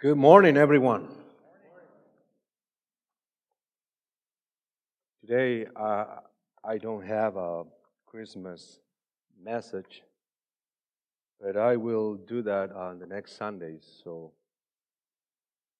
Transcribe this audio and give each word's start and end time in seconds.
Good 0.00 0.16
morning, 0.16 0.56
everyone. 0.56 1.08
Today, 5.20 5.66
uh, 5.76 6.04
I 6.64 6.78
don't 6.78 7.04
have 7.04 7.36
a 7.36 7.64
Christmas 8.06 8.80
message, 9.44 10.02
but 11.38 11.58
I 11.58 11.76
will 11.76 12.14
do 12.14 12.40
that 12.40 12.72
on 12.72 12.98
the 12.98 13.06
next 13.06 13.36
Sundays. 13.36 14.00
So, 14.02 14.32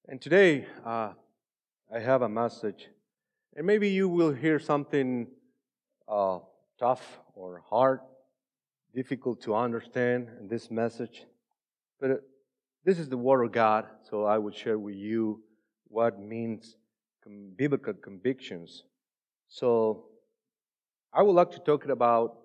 and 0.07 0.21
today, 0.21 0.67
uh, 0.85 1.15
I 1.91 1.99
have 1.99 2.21
a 2.21 2.29
message, 2.29 2.91
and 3.57 3.67
maybe 3.67 3.89
you 3.89 4.07
will 4.07 4.35
hear 4.35 4.59
something 4.59 5.29
uh, 6.07 6.41
tough 6.79 7.21
or 7.35 7.63
hard, 7.71 8.01
difficult 8.95 9.41
to 9.45 9.55
understand 9.55 10.29
in 10.39 10.47
this 10.47 10.71
message, 10.71 11.25
but 11.99 12.23
this 12.85 12.99
is 12.99 13.09
the 13.09 13.17
Word 13.17 13.43
of 13.45 13.53
God, 13.53 13.87
so 14.09 14.25
I 14.25 14.39
will 14.39 14.53
share 14.53 14.79
with 14.79 14.95
you 14.95 15.43
what 15.89 16.19
means 16.19 16.77
biblical 17.57 17.95
convictions. 17.95 18.85
So 19.49 20.07
I 21.13 21.23
would 21.23 21.35
like 21.35 21.51
to 21.53 21.59
talk 21.59 21.87
about 21.87 22.39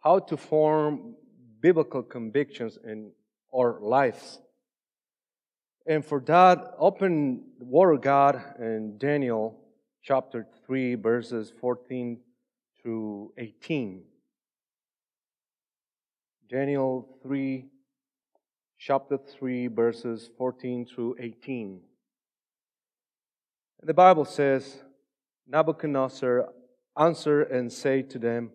how 0.00 0.18
to 0.18 0.36
form 0.36 1.14
biblical 1.60 2.02
convictions 2.02 2.78
in 2.84 3.12
our 3.54 3.78
lives. 3.80 4.40
And 5.86 6.04
for 6.04 6.20
that, 6.26 6.74
open 6.78 7.44
the 7.58 7.64
Word 7.64 7.92
of 7.92 8.00
God 8.00 8.42
in 8.58 8.98
Daniel 8.98 9.58
chapter 10.02 10.46
3, 10.66 10.96
verses 10.96 11.52
14 11.60 12.18
through 12.82 13.32
18. 13.38 14.02
Daniel 16.48 17.08
3, 17.22 17.66
chapter 18.78 19.18
3, 19.18 19.68
verses 19.68 20.30
14 20.36 20.86
through 20.86 21.16
18. 21.18 21.80
The 23.82 23.94
Bible 23.94 24.24
says, 24.24 24.82
Nebuchadnezzar 25.46 26.48
answered 26.98 27.50
and 27.50 27.72
said 27.72 28.10
to 28.10 28.18
them, 28.18 28.50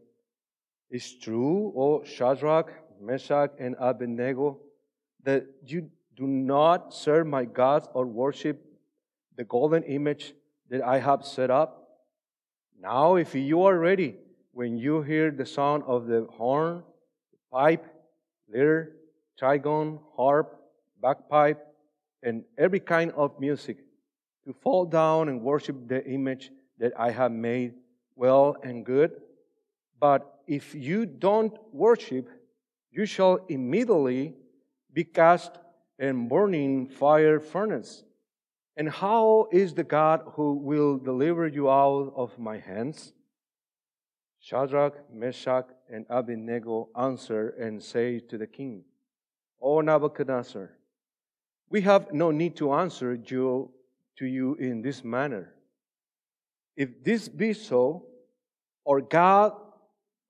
Is 0.90 1.14
true, 1.14 1.74
O 1.76 2.04
Shadrach, 2.04 2.72
Meshach, 3.02 3.52
and 3.60 3.76
Abednego, 3.80 4.60
that 5.24 5.46
you 5.66 5.90
do 6.16 6.28
not 6.28 6.94
serve 6.94 7.28
my 7.28 7.46
gods 7.46 7.88
or 7.94 8.06
worship 8.06 8.66
the 9.38 9.44
golden 9.44 9.84
image 9.84 10.34
that 10.70 10.82
I 10.82 11.00
have 11.00 11.26
set 11.26 11.50
up? 11.50 11.88
Now, 12.80 13.16
if 13.16 13.36
you 13.36 13.64
are 13.64 13.78
ready, 13.78 14.16
when 14.54 14.78
you 14.78 15.02
hear 15.02 15.32
the 15.32 15.46
sound 15.46 15.84
of 15.88 16.08
the 16.08 16.28
horn, 16.32 16.84
the 17.32 17.38
pipe, 17.52 17.86
lyre, 18.52 18.92
trigon, 19.42 20.00
harp, 20.16 20.62
bagpipe, 21.02 21.66
and 22.22 22.44
every 22.58 22.80
kind 22.80 23.12
of 23.14 23.40
music, 23.40 23.78
to 24.46 24.54
fall 24.54 24.86
down 24.86 25.30
and 25.30 25.42
worship 25.42 25.88
the 25.88 26.06
image 26.06 26.52
that 26.78 26.94
I 26.98 27.12
have 27.12 27.32
made 27.32 27.74
well 28.16 28.56
and 28.64 28.86
good. 28.86 29.12
But 30.00 30.42
if 30.48 30.76
you 30.76 31.06
don't 31.06 31.54
worship, 31.72 32.30
you 32.92 33.06
shall 33.06 33.46
immediately 33.48 34.34
be 34.94 35.04
cast 35.04 35.52
in 35.98 36.28
burning 36.28 36.88
fire 36.88 37.40
furnace. 37.40 38.04
And 38.76 38.90
how 38.90 39.48
is 39.52 39.74
the 39.74 39.84
God 39.84 40.22
who 40.34 40.54
will 40.54 40.98
deliver 40.98 41.48
you 41.48 41.70
out 41.70 42.14
of 42.16 42.38
my 42.40 42.58
hands? 42.58 43.14
Shadrach, 44.40 45.14
Meshach, 45.14 45.68
and 45.92 46.06
Abednego 46.10 46.90
answer 46.98 47.50
and 47.50 47.82
say 47.82 48.20
to 48.20 48.38
the 48.38 48.48
king, 48.48 48.84
O 49.62 49.82
Nebuchadnezzar, 49.82 50.72
we 51.70 51.82
have 51.82 52.12
no 52.12 52.32
need 52.32 52.56
to 52.58 52.74
answer 52.74 53.14
you, 53.14 53.72
to 54.18 54.26
you 54.26 54.56
in 54.56 54.82
this 54.82 55.04
manner. 55.04 55.54
If 56.76 57.04
this 57.04 57.30
be 57.30 57.54
so, 57.54 58.06
our 58.88 59.02
God, 59.02 59.54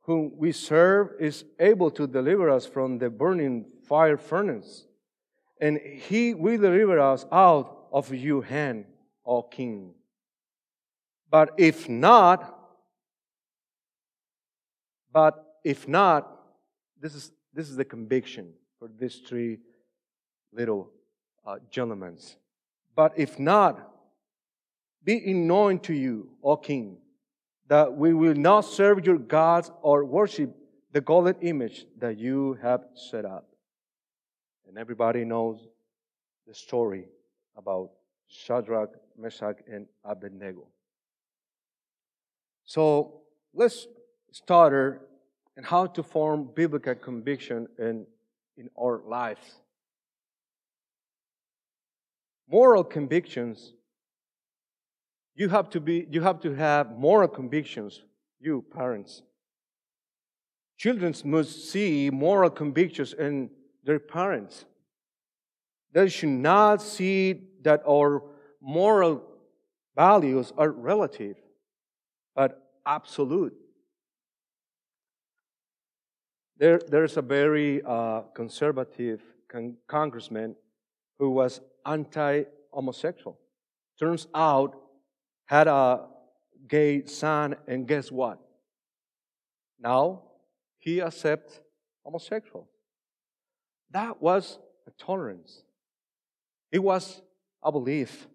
whom 0.01 0.33
we 0.35 0.51
serve, 0.51 1.11
is 1.19 1.45
able 1.59 1.91
to 1.91 2.07
deliver 2.07 2.50
us 2.50 2.66
from 2.66 2.97
the 2.97 3.09
burning 3.09 3.66
fire 3.88 4.17
furnace, 4.17 4.85
and 5.59 5.77
he 5.77 6.33
will 6.33 6.57
deliver 6.57 7.00
us 7.00 7.25
out 7.31 7.88
of 7.91 8.13
your 8.13 8.44
hand, 8.44 8.85
O 9.25 9.44
king. 9.44 9.94
But 11.29 11.51
if 11.57 11.88
not, 11.88 12.57
but 15.13 15.59
if 15.63 15.88
not, 15.88 16.39
this 17.00 17.16
is, 17.16 17.31
this 17.53 17.69
is 17.69 17.75
the 17.75 17.85
conviction 17.85 18.53
for 18.81 18.90
these 18.97 19.22
three 19.28 19.59
little 20.52 20.90
uh, 21.46 21.58
gentlemen. 21.69 22.18
But 22.96 23.14
if 23.16 23.38
not, 23.38 23.92
be 25.03 25.18
it 25.18 25.36
known 25.36 25.78
to 25.81 25.94
you, 25.94 26.31
O 26.44 26.58
king, 26.58 26.97
that 27.68 27.96
we 27.96 28.16
will 28.16 28.34
not 28.34 28.62
serve 28.62 29.06
your 29.06 29.19
gods 29.19 29.69
or 29.84 30.03
worship 30.03 30.56
the 30.94 31.00
golden 31.00 31.36
image 31.42 31.86
that 32.00 32.18
you 32.18 32.58
have 32.64 32.81
set 32.96 33.24
up. 33.24 33.47
And 34.68 34.80
everybody 34.80 35.25
knows 35.25 35.59
the 36.48 36.56
story 36.56 37.06
about 37.56 37.92
Shadrach, 38.30 38.90
Meshach, 39.16 39.58
and 39.72 39.86
Abednego. 40.03 40.66
So 42.66 43.22
let's 43.53 43.86
start 44.31 45.08
and 45.56 45.68
how 45.68 45.86
to 45.86 46.02
form 46.02 46.50
biblical 46.56 46.96
conviction 46.96 47.68
in 47.78 48.08
in 48.61 48.69
our 48.79 49.01
lives. 49.07 49.41
Moral 52.47 52.83
convictions, 52.83 53.73
you 55.35 55.49
have 55.49 55.69
to 55.72 55.79
be, 55.79 56.07
you 56.11 56.22
have 56.22 56.39
to 56.41 56.53
have 56.53 56.91
moral 56.97 57.27
convictions, 57.27 58.03
you 58.39 58.63
parents. 58.73 59.23
Children 60.77 61.13
must 61.25 61.71
see 61.71 62.09
moral 62.11 62.50
convictions 62.50 63.13
in 63.13 63.50
their 63.83 64.00
parents. 64.00 64.66
They 65.94 66.07
should 66.09 66.29
not 66.29 66.81
see 66.81 67.41
that 67.63 67.81
our 67.88 68.23
moral 68.61 69.23
values 69.95 70.53
are 70.57 70.69
relative, 70.69 71.38
but 72.35 72.61
absolute. 72.85 73.55
There, 76.61 76.79
there's 76.88 77.17
a 77.17 77.23
very 77.23 77.81
uh, 77.83 78.22
conservative 78.35 79.19
con- 79.47 79.77
congressman 79.88 80.55
who 81.17 81.31
was 81.31 81.59
anti-homosexual. 81.88 83.39
Turns 83.99 84.27
out, 84.35 84.79
had 85.45 85.67
a 85.67 86.05
gay 86.67 87.03
son, 87.05 87.55
and 87.67 87.88
guess 87.88 88.11
what? 88.11 88.38
Now 89.79 90.21
he 90.77 91.01
accepts 91.01 91.59
homosexual. 92.05 92.69
That 93.89 94.21
was 94.21 94.59
a 94.85 94.91
tolerance. 95.03 95.63
It 96.71 96.83
was 96.83 97.23
a 97.63 97.71
belief, 97.71 98.27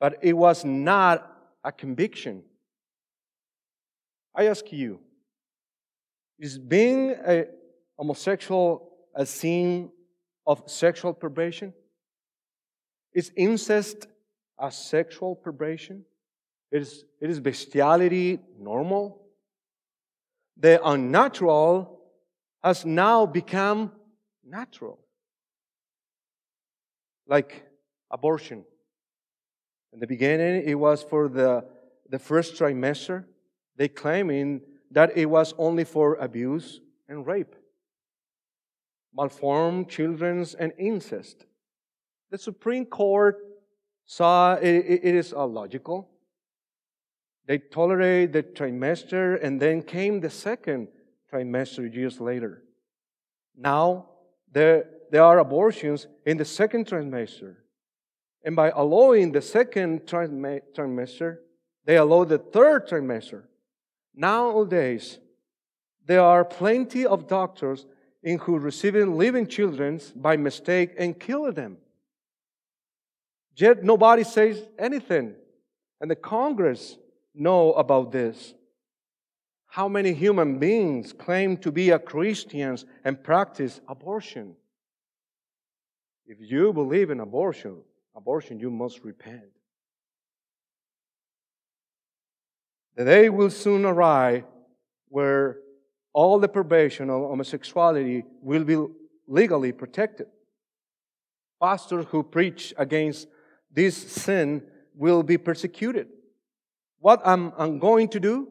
but 0.00 0.18
it 0.22 0.32
was 0.32 0.64
not 0.64 1.32
a 1.62 1.70
conviction. 1.70 2.42
I 4.34 4.48
ask 4.48 4.72
you, 4.72 4.98
is 6.44 6.58
being 6.58 7.16
a 7.26 7.46
homosexual 7.96 8.92
a 9.14 9.24
sin 9.24 9.90
of 10.46 10.62
sexual 10.66 11.14
perversion? 11.14 11.72
Is 13.14 13.32
incest 13.34 14.06
a 14.58 14.70
sexual 14.70 15.36
perversion? 15.36 16.04
Is, 16.70 17.04
is 17.18 17.40
bestiality 17.40 18.40
normal? 18.58 19.22
The 20.58 20.86
unnatural 20.86 22.00
has 22.62 22.84
now 22.84 23.24
become 23.24 23.92
natural. 24.46 24.98
Like 27.26 27.64
abortion. 28.10 28.66
In 29.94 29.98
the 29.98 30.06
beginning, 30.06 30.62
it 30.66 30.74
was 30.74 31.02
for 31.02 31.30
the, 31.30 31.64
the 32.10 32.18
first 32.18 32.56
trimester. 32.56 33.24
They 33.76 33.88
claiming 33.88 34.60
that 34.94 35.16
it 35.16 35.26
was 35.26 35.54
only 35.58 35.84
for 35.84 36.14
abuse 36.14 36.80
and 37.08 37.26
rape, 37.26 37.54
malformed 39.12 39.88
children, 39.88 40.46
and 40.58 40.72
incest. 40.78 41.46
The 42.30 42.38
Supreme 42.38 42.86
Court 42.86 43.36
saw 44.04 44.54
it, 44.54 44.68
it 44.68 45.14
is 45.14 45.32
illogical. 45.32 46.08
They 47.46 47.58
tolerate 47.58 48.32
the 48.32 48.42
trimester, 48.42 49.38
and 49.42 49.60
then 49.60 49.82
came 49.82 50.20
the 50.20 50.30
second 50.30 50.88
trimester 51.30 51.92
years 51.92 52.20
later. 52.20 52.62
Now, 53.56 54.06
there, 54.52 54.86
there 55.10 55.24
are 55.24 55.40
abortions 55.40 56.06
in 56.24 56.36
the 56.36 56.44
second 56.44 56.86
trimester. 56.86 57.56
And 58.44 58.54
by 58.54 58.70
allowing 58.70 59.32
the 59.32 59.42
second 59.42 60.06
trimester, 60.06 61.38
they 61.84 61.96
allow 61.96 62.24
the 62.24 62.38
third 62.38 62.88
trimester. 62.88 63.44
Nowadays, 64.14 65.18
there 66.06 66.20
are 66.22 66.44
plenty 66.44 67.06
of 67.06 67.26
doctors 67.26 67.86
in 68.22 68.38
who 68.38 68.58
receiving 68.58 69.16
living 69.16 69.46
children 69.46 70.00
by 70.14 70.36
mistake 70.36 70.94
and 70.98 71.18
kill 71.18 71.50
them. 71.52 71.78
Yet 73.56 73.84
nobody 73.84 74.24
says 74.24 74.62
anything. 74.78 75.34
And 76.00 76.10
the 76.10 76.16
Congress 76.16 76.98
know 77.34 77.72
about 77.72 78.12
this. 78.12 78.54
How 79.66 79.88
many 79.88 80.12
human 80.12 80.58
beings 80.58 81.12
claim 81.12 81.56
to 81.58 81.72
be 81.72 81.90
Christians 81.98 82.84
and 83.04 83.22
practice 83.22 83.80
abortion? 83.88 84.54
If 86.26 86.38
you 86.40 86.72
believe 86.72 87.10
in 87.10 87.20
abortion, 87.20 87.82
abortion 88.14 88.60
you 88.60 88.70
must 88.70 89.04
repent. 89.04 89.53
The 92.96 93.04
day 93.04 93.28
will 93.28 93.50
soon 93.50 93.84
arrive 93.84 94.44
where 95.08 95.58
all 96.12 96.38
the 96.38 96.48
probation 96.48 97.10
of 97.10 97.22
homosexuality 97.22 98.24
will 98.40 98.64
be 98.64 98.76
legally 99.26 99.72
protected. 99.72 100.28
Pastors 101.60 102.06
who 102.10 102.22
preach 102.22 102.72
against 102.76 103.26
this 103.72 103.96
sin 103.96 104.62
will 104.94 105.22
be 105.22 105.38
persecuted. 105.38 106.08
What 107.00 107.20
am 107.26 107.52
I 107.58 107.68
going 107.68 108.08
to 108.10 108.20
do? 108.20 108.48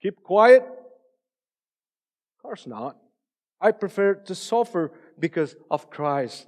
Keep 0.00 0.22
quiet? 0.22 0.62
Of 0.62 2.42
course 2.42 2.66
not. 2.66 2.96
I 3.60 3.72
prefer 3.72 4.14
to 4.14 4.34
suffer 4.34 4.92
because 5.18 5.54
of 5.70 5.90
Christ. 5.90 6.46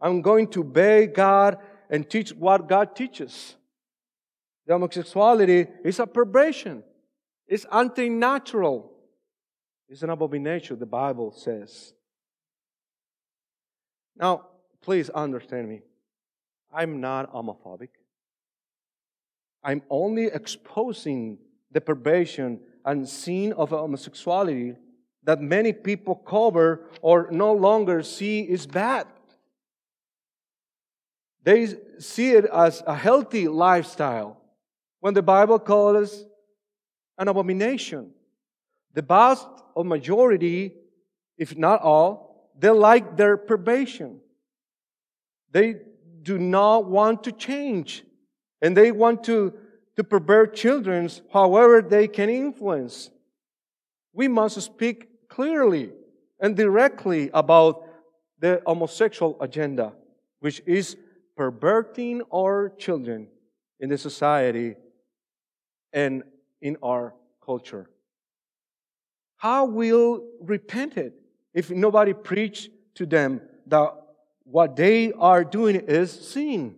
I'm 0.00 0.22
going 0.22 0.48
to 0.48 0.60
obey 0.60 1.06
God 1.06 1.58
and 1.88 2.08
teach 2.08 2.32
what 2.32 2.68
God 2.68 2.94
teaches. 2.94 3.56
The 4.66 4.74
homosexuality 4.74 5.66
is 5.84 5.98
a 5.98 6.06
perversion. 6.06 6.84
It's 7.48 7.66
anti-natural. 7.72 8.92
It's 9.88 10.02
an 10.02 10.10
abomination, 10.10 10.78
the 10.78 10.86
Bible 10.86 11.32
says. 11.32 11.92
Now, 14.16 14.46
please 14.82 15.10
understand 15.10 15.68
me. 15.68 15.80
I'm 16.72 17.00
not 17.00 17.32
homophobic. 17.32 17.88
I'm 19.64 19.82
only 19.90 20.26
exposing 20.26 21.38
the 21.72 21.80
perversion 21.80 22.60
and 22.84 23.08
sin 23.08 23.52
of 23.54 23.70
homosexuality 23.70 24.76
that 25.24 25.40
many 25.40 25.72
people 25.72 26.14
cover 26.14 26.88
or 27.02 27.28
no 27.30 27.52
longer 27.52 28.02
see 28.02 28.40
is 28.40 28.66
bad. 28.66 29.06
They 31.42 31.74
see 31.98 32.32
it 32.32 32.44
as 32.46 32.82
a 32.86 32.94
healthy 32.94 33.48
lifestyle 33.48 34.39
when 35.00 35.14
the 35.14 35.22
Bible 35.22 35.58
calls 35.58 36.12
it 36.12 36.26
an 37.18 37.28
abomination. 37.28 38.10
The 38.94 39.02
vast 39.02 39.48
of 39.76 39.86
majority, 39.86 40.74
if 41.36 41.56
not 41.56 41.82
all, 41.82 42.50
they 42.58 42.70
like 42.70 43.16
their 43.16 43.36
probation. 43.36 44.20
They 45.50 45.76
do 46.22 46.38
not 46.38 46.86
want 46.86 47.24
to 47.24 47.32
change. 47.32 48.04
And 48.62 48.76
they 48.76 48.92
want 48.92 49.24
to, 49.24 49.54
to 49.96 50.04
pervert 50.04 50.54
children 50.54 51.10
however 51.32 51.82
they 51.82 52.08
can 52.08 52.28
influence. 52.28 53.10
We 54.12 54.28
must 54.28 54.60
speak 54.60 55.28
clearly 55.28 55.90
and 56.40 56.56
directly 56.56 57.30
about 57.32 57.86
the 58.38 58.62
homosexual 58.66 59.36
agenda, 59.40 59.92
which 60.40 60.62
is 60.66 60.96
perverting 61.36 62.22
our 62.32 62.70
children 62.78 63.28
in 63.78 63.88
the 63.88 63.98
society 63.98 64.76
and 65.92 66.22
in 66.60 66.76
our 66.82 67.14
culture. 67.44 67.88
How 69.36 69.64
will 69.64 70.24
repent 70.40 70.96
it 70.96 71.14
if 71.54 71.70
nobody 71.70 72.12
preach 72.12 72.70
to 72.94 73.06
them 73.06 73.40
that 73.66 73.94
what 74.44 74.76
they 74.76 75.12
are 75.12 75.44
doing 75.44 75.76
is 75.76 76.12
sin? 76.12 76.76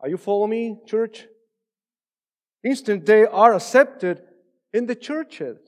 Are 0.00 0.08
you 0.08 0.16
following 0.16 0.50
me, 0.50 0.78
church? 0.86 1.26
Instant, 2.62 3.06
they 3.06 3.24
are 3.24 3.54
accepted 3.54 4.22
in 4.72 4.86
the 4.86 4.94
churches. 4.94 5.58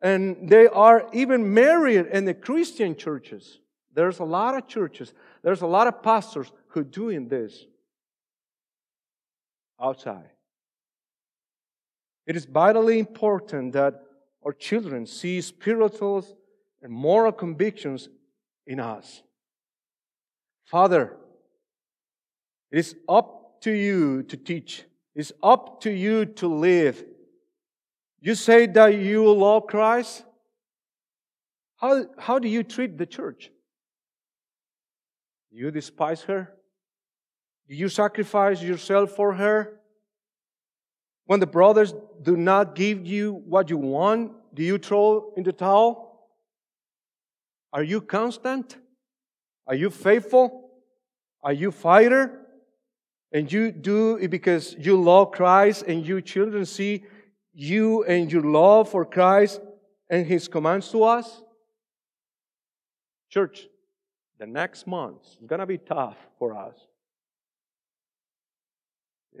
And 0.00 0.48
they 0.48 0.68
are 0.68 1.08
even 1.12 1.52
married 1.52 2.06
in 2.06 2.24
the 2.24 2.34
Christian 2.34 2.96
churches. 2.96 3.58
There's 3.92 4.20
a 4.20 4.24
lot 4.24 4.56
of 4.56 4.68
churches, 4.68 5.12
there's 5.42 5.62
a 5.62 5.66
lot 5.66 5.86
of 5.86 6.02
pastors 6.02 6.50
who 6.68 6.84
doing 6.84 7.28
this 7.28 7.66
outside. 9.80 10.30
It 12.28 12.36
is 12.36 12.44
vitally 12.44 12.98
important 12.98 13.72
that 13.72 14.02
our 14.44 14.52
children 14.52 15.06
see 15.06 15.40
spiritual 15.40 16.26
and 16.82 16.92
moral 16.92 17.32
convictions 17.32 18.10
in 18.66 18.80
us. 18.80 19.22
Father, 20.66 21.16
it 22.70 22.80
is 22.80 22.94
up 23.08 23.62
to 23.62 23.70
you 23.70 24.24
to 24.24 24.36
teach. 24.36 24.84
It's 25.14 25.32
up 25.42 25.80
to 25.80 25.90
you 25.90 26.26
to 26.26 26.48
live. 26.48 27.02
You 28.20 28.34
say 28.34 28.66
that 28.66 28.98
you 28.98 29.32
love 29.32 29.66
Christ. 29.66 30.22
How, 31.76 32.04
how 32.18 32.38
do 32.38 32.46
you 32.46 32.62
treat 32.62 32.98
the 32.98 33.06
church? 33.06 33.50
Do 35.50 35.56
you 35.56 35.70
despise 35.70 36.20
her? 36.24 36.52
Do 37.68 37.74
you 37.74 37.88
sacrifice 37.88 38.60
yourself 38.60 39.12
for 39.12 39.32
her? 39.32 39.77
When 41.28 41.40
the 41.40 41.46
brothers 41.46 41.92
do 42.22 42.38
not 42.38 42.74
give 42.74 43.06
you 43.06 43.42
what 43.46 43.68
you 43.68 43.76
want, 43.76 44.32
do 44.54 44.62
you 44.62 44.78
throw 44.78 45.34
in 45.36 45.42
the 45.42 45.52
towel? 45.52 46.26
Are 47.70 47.82
you 47.82 48.00
constant? 48.00 48.78
Are 49.66 49.74
you 49.74 49.90
faithful? 49.90 50.70
Are 51.42 51.52
you 51.52 51.70
fighter? 51.70 52.46
And 53.30 53.52
you 53.52 53.70
do 53.70 54.16
it 54.16 54.28
because 54.28 54.74
you 54.78 54.98
love 54.98 55.32
Christ 55.32 55.82
and 55.86 56.06
you 56.06 56.22
children 56.22 56.64
see 56.64 57.04
you 57.52 58.04
and 58.04 58.32
your 58.32 58.44
love 58.44 58.88
for 58.88 59.04
Christ 59.04 59.60
and 60.08 60.26
His 60.26 60.48
commands 60.48 60.90
to 60.92 61.04
us? 61.04 61.42
Church, 63.28 63.68
the 64.38 64.46
next 64.46 64.86
month 64.86 65.20
is 65.42 65.46
going 65.46 65.60
to 65.60 65.66
be 65.66 65.76
tough 65.76 66.16
for 66.38 66.56
us. 66.56 66.78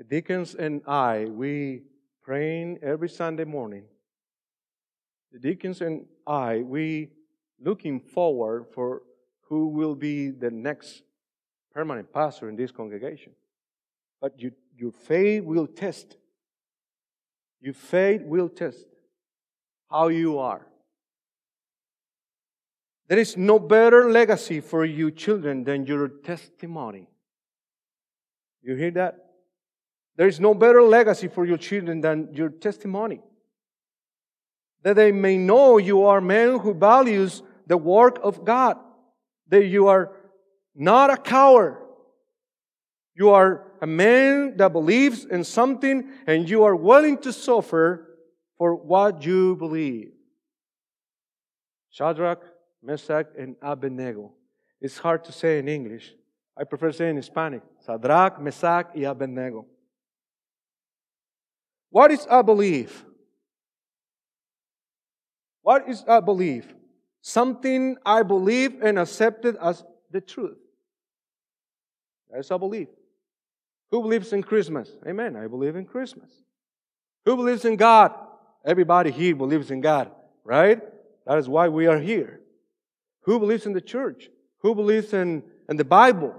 Deacons 0.04 0.54
and 0.54 0.82
I, 0.86 1.24
we 1.24 1.82
praying 2.22 2.78
every 2.82 3.08
Sunday 3.08 3.44
morning. 3.44 3.84
The 5.32 5.38
deacons 5.38 5.80
and 5.80 6.06
I, 6.26 6.58
we 6.58 7.10
looking 7.60 8.00
forward 8.00 8.66
for 8.72 9.02
who 9.48 9.68
will 9.68 9.94
be 9.94 10.30
the 10.30 10.50
next 10.50 11.02
permanent 11.74 12.12
pastor 12.12 12.48
in 12.48 12.56
this 12.56 12.70
congregation. 12.70 13.32
But 14.20 14.40
you, 14.40 14.52
your 14.76 14.92
faith 14.92 15.42
will 15.44 15.66
test. 15.66 16.16
Your 17.60 17.74
faith 17.74 18.22
will 18.22 18.48
test 18.48 18.86
how 19.90 20.08
you 20.08 20.38
are. 20.38 20.66
There 23.08 23.18
is 23.18 23.36
no 23.36 23.58
better 23.58 24.10
legacy 24.10 24.60
for 24.60 24.84
you 24.84 25.10
children 25.10 25.64
than 25.64 25.86
your 25.86 26.08
testimony. 26.08 27.08
You 28.62 28.76
hear 28.76 28.90
that? 28.92 29.27
There 30.18 30.26
is 30.26 30.40
no 30.40 30.52
better 30.52 30.82
legacy 30.82 31.28
for 31.28 31.46
your 31.46 31.56
children 31.56 32.00
than 32.00 32.34
your 32.34 32.48
testimony. 32.48 33.20
That 34.82 34.96
they 34.96 35.12
may 35.12 35.38
know 35.38 35.78
you 35.78 36.04
are 36.06 36.18
a 36.18 36.22
man 36.22 36.58
who 36.58 36.74
values 36.74 37.42
the 37.68 37.76
work 37.76 38.18
of 38.20 38.44
God. 38.44 38.78
That 39.48 39.66
you 39.66 39.86
are 39.86 40.12
not 40.74 41.10
a 41.10 41.16
coward. 41.16 41.76
You 43.14 43.30
are 43.30 43.70
a 43.80 43.86
man 43.86 44.56
that 44.56 44.72
believes 44.72 45.24
in 45.24 45.44
something 45.44 46.10
and 46.26 46.50
you 46.50 46.64
are 46.64 46.74
willing 46.74 47.18
to 47.18 47.32
suffer 47.32 48.18
for 48.56 48.74
what 48.74 49.24
you 49.24 49.54
believe. 49.54 50.10
Shadrach, 51.90 52.42
Meshach, 52.82 53.28
and 53.38 53.54
Abednego. 53.62 54.32
It's 54.80 54.98
hard 54.98 55.22
to 55.24 55.32
say 55.32 55.60
in 55.60 55.68
English. 55.68 56.12
I 56.56 56.64
prefer 56.64 56.90
saying 56.90 57.16
in 57.16 57.22
Spanish. 57.22 57.62
Shadrach, 57.86 58.40
Meshach, 58.40 58.88
y 58.96 59.02
Abednego. 59.02 59.64
What 61.90 62.10
is 62.10 62.26
a 62.28 62.42
belief? 62.42 63.04
What 65.62 65.88
is 65.88 66.04
a 66.06 66.22
belief? 66.22 66.66
Something 67.20 67.96
I 68.04 68.22
believe 68.22 68.82
and 68.82 68.98
accepted 68.98 69.56
as 69.60 69.84
the 70.10 70.20
truth. 70.20 70.58
That's 72.30 72.50
a 72.50 72.58
belief. 72.58 72.88
Who 73.90 74.02
believes 74.02 74.32
in 74.32 74.42
Christmas? 74.42 74.90
Amen. 75.06 75.36
I 75.36 75.46
believe 75.46 75.76
in 75.76 75.84
Christmas. 75.84 76.30
Who 77.24 77.36
believes 77.36 77.64
in 77.64 77.76
God? 77.76 78.14
Everybody 78.64 79.10
here 79.10 79.34
believes 79.34 79.70
in 79.70 79.80
God, 79.80 80.10
right? 80.44 80.80
That 81.26 81.38
is 81.38 81.48
why 81.48 81.68
we 81.68 81.86
are 81.86 81.98
here. 81.98 82.40
Who 83.22 83.38
believes 83.38 83.66
in 83.66 83.72
the 83.72 83.80
church? 83.80 84.30
Who 84.60 84.74
believes 84.74 85.12
in, 85.12 85.42
in 85.68 85.76
the 85.76 85.84
Bible? 85.84 86.34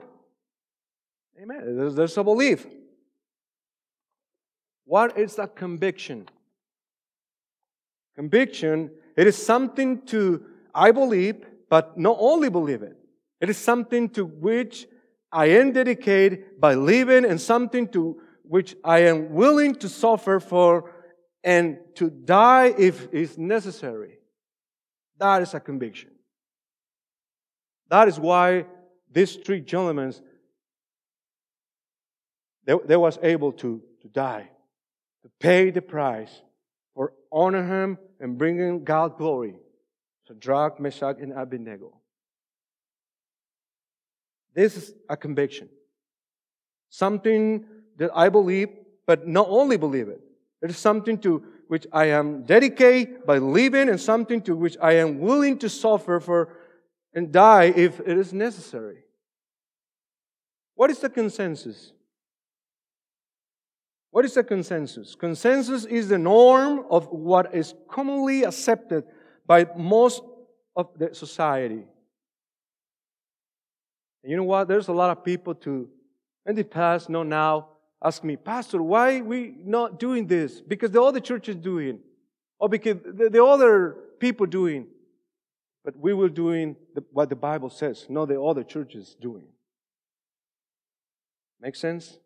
Amen. 1.41 1.77
There's, 1.77 1.95
there's 1.95 2.17
a 2.17 2.23
belief. 2.23 2.65
What 4.89 5.19
is 5.19 5.37
a 5.37 5.47
conviction? 5.47 6.27
Conviction, 8.15 8.89
it 9.15 9.27
is 9.27 9.37
something 9.37 10.01
to, 10.07 10.43
I 10.73 10.89
believe, 10.89 11.45
but 11.69 11.99
not 11.99 12.17
only 12.19 12.49
believe 12.49 12.81
it. 12.81 12.97
It 13.39 13.51
is 13.51 13.57
something 13.59 14.09
to 14.09 14.25
which 14.25 14.87
I 15.31 15.45
am 15.59 15.73
dedicated 15.73 16.59
by 16.59 16.73
living 16.73 17.23
and 17.23 17.39
something 17.39 17.87
to 17.89 18.19
which 18.41 18.75
I 18.83 19.01
am 19.01 19.31
willing 19.31 19.75
to 19.75 19.87
suffer 19.87 20.39
for 20.39 20.91
and 21.43 21.77
to 21.93 22.09
die 22.09 22.73
if 22.75 23.09
it's 23.13 23.37
necessary. 23.37 24.17
That 25.19 25.43
is 25.43 25.53
a 25.53 25.59
conviction. 25.59 26.09
That 27.89 28.07
is 28.07 28.19
why 28.19 28.65
these 29.11 29.35
three 29.35 29.61
gentlemen 29.61 30.15
they, 32.65 32.73
they 32.87 32.97
was 32.97 33.19
able 33.21 33.51
to, 33.51 33.83
to 34.01 34.07
die, 34.07 34.49
pay 35.39 35.69
the 35.71 35.81
price 35.81 36.41
for 36.95 37.13
honor 37.31 37.65
him 37.65 37.97
and 38.19 38.37
bringing 38.37 38.83
God 38.83 39.17
glory. 39.17 39.55
So 40.27 40.33
Shadrach, 40.33 40.79
Meshach, 40.79 41.17
and 41.19 41.33
Abednego. 41.33 41.93
This 44.53 44.77
is 44.77 44.93
a 45.09 45.15
conviction. 45.15 45.69
Something 46.89 47.65
that 47.97 48.11
I 48.13 48.29
believe, 48.29 48.69
but 49.05 49.27
not 49.27 49.47
only 49.49 49.77
believe 49.77 50.07
it. 50.07 50.21
It 50.61 50.69
is 50.69 50.77
something 50.77 51.17
to 51.19 51.43
which 51.67 51.85
I 51.93 52.05
am 52.05 52.43
dedicated 52.43 53.25
by 53.25 53.37
living 53.37 53.89
and 53.89 53.99
something 53.99 54.41
to 54.43 54.55
which 54.55 54.75
I 54.81 54.93
am 54.93 55.19
willing 55.19 55.59
to 55.59 55.69
suffer 55.69 56.19
for 56.19 56.57
and 57.13 57.31
die 57.31 57.65
if 57.75 57.99
it 57.99 58.17
is 58.17 58.33
necessary. 58.33 59.03
What 60.75 60.89
is 60.89 60.99
the 60.99 61.09
consensus? 61.09 61.93
What 64.11 64.25
is 64.25 64.33
the 64.33 64.43
consensus? 64.43 65.15
Consensus 65.15 65.85
is 65.85 66.09
the 66.09 66.17
norm 66.17 66.85
of 66.89 67.07
what 67.07 67.53
is 67.53 67.75
commonly 67.89 68.43
accepted 68.43 69.03
by 69.45 69.67
most 69.77 70.23
of 70.75 70.89
the 70.97 71.13
society. 71.13 71.85
And 74.23 74.31
you 74.31 74.37
know 74.37 74.43
what? 74.43 74.67
There's 74.67 74.87
a 74.87 74.93
lot 74.93 75.11
of 75.15 75.23
people 75.23 75.53
to, 75.55 75.87
in 76.45 76.55
the 76.55 76.63
past, 76.63 77.09
no 77.09 77.23
now, 77.23 77.69
ask 78.03 78.23
me, 78.23 78.35
Pastor, 78.35 78.81
why 78.81 79.21
we 79.21 79.55
not 79.63 79.99
doing 79.99 80.25
this? 80.25 80.59
Because 80.59 80.91
the 80.91 81.01
other 81.01 81.19
church 81.19 81.47
is 81.47 81.55
doing, 81.55 81.99
or 82.59 82.67
because 82.67 82.97
the, 83.05 83.29
the 83.29 83.43
other 83.43 83.95
people 84.19 84.45
doing. 84.45 84.87
But 85.85 85.97
we 85.97 86.13
were 86.13 86.29
doing 86.29 86.75
the, 86.93 87.03
what 87.11 87.29
the 87.29 87.35
Bible 87.35 87.69
says, 87.69 88.07
not 88.09 88.27
the 88.27 88.41
other 88.41 88.63
church 88.63 88.95
is 88.95 89.15
doing. 89.21 89.47
Make 91.61 91.75
sense? 91.75 92.17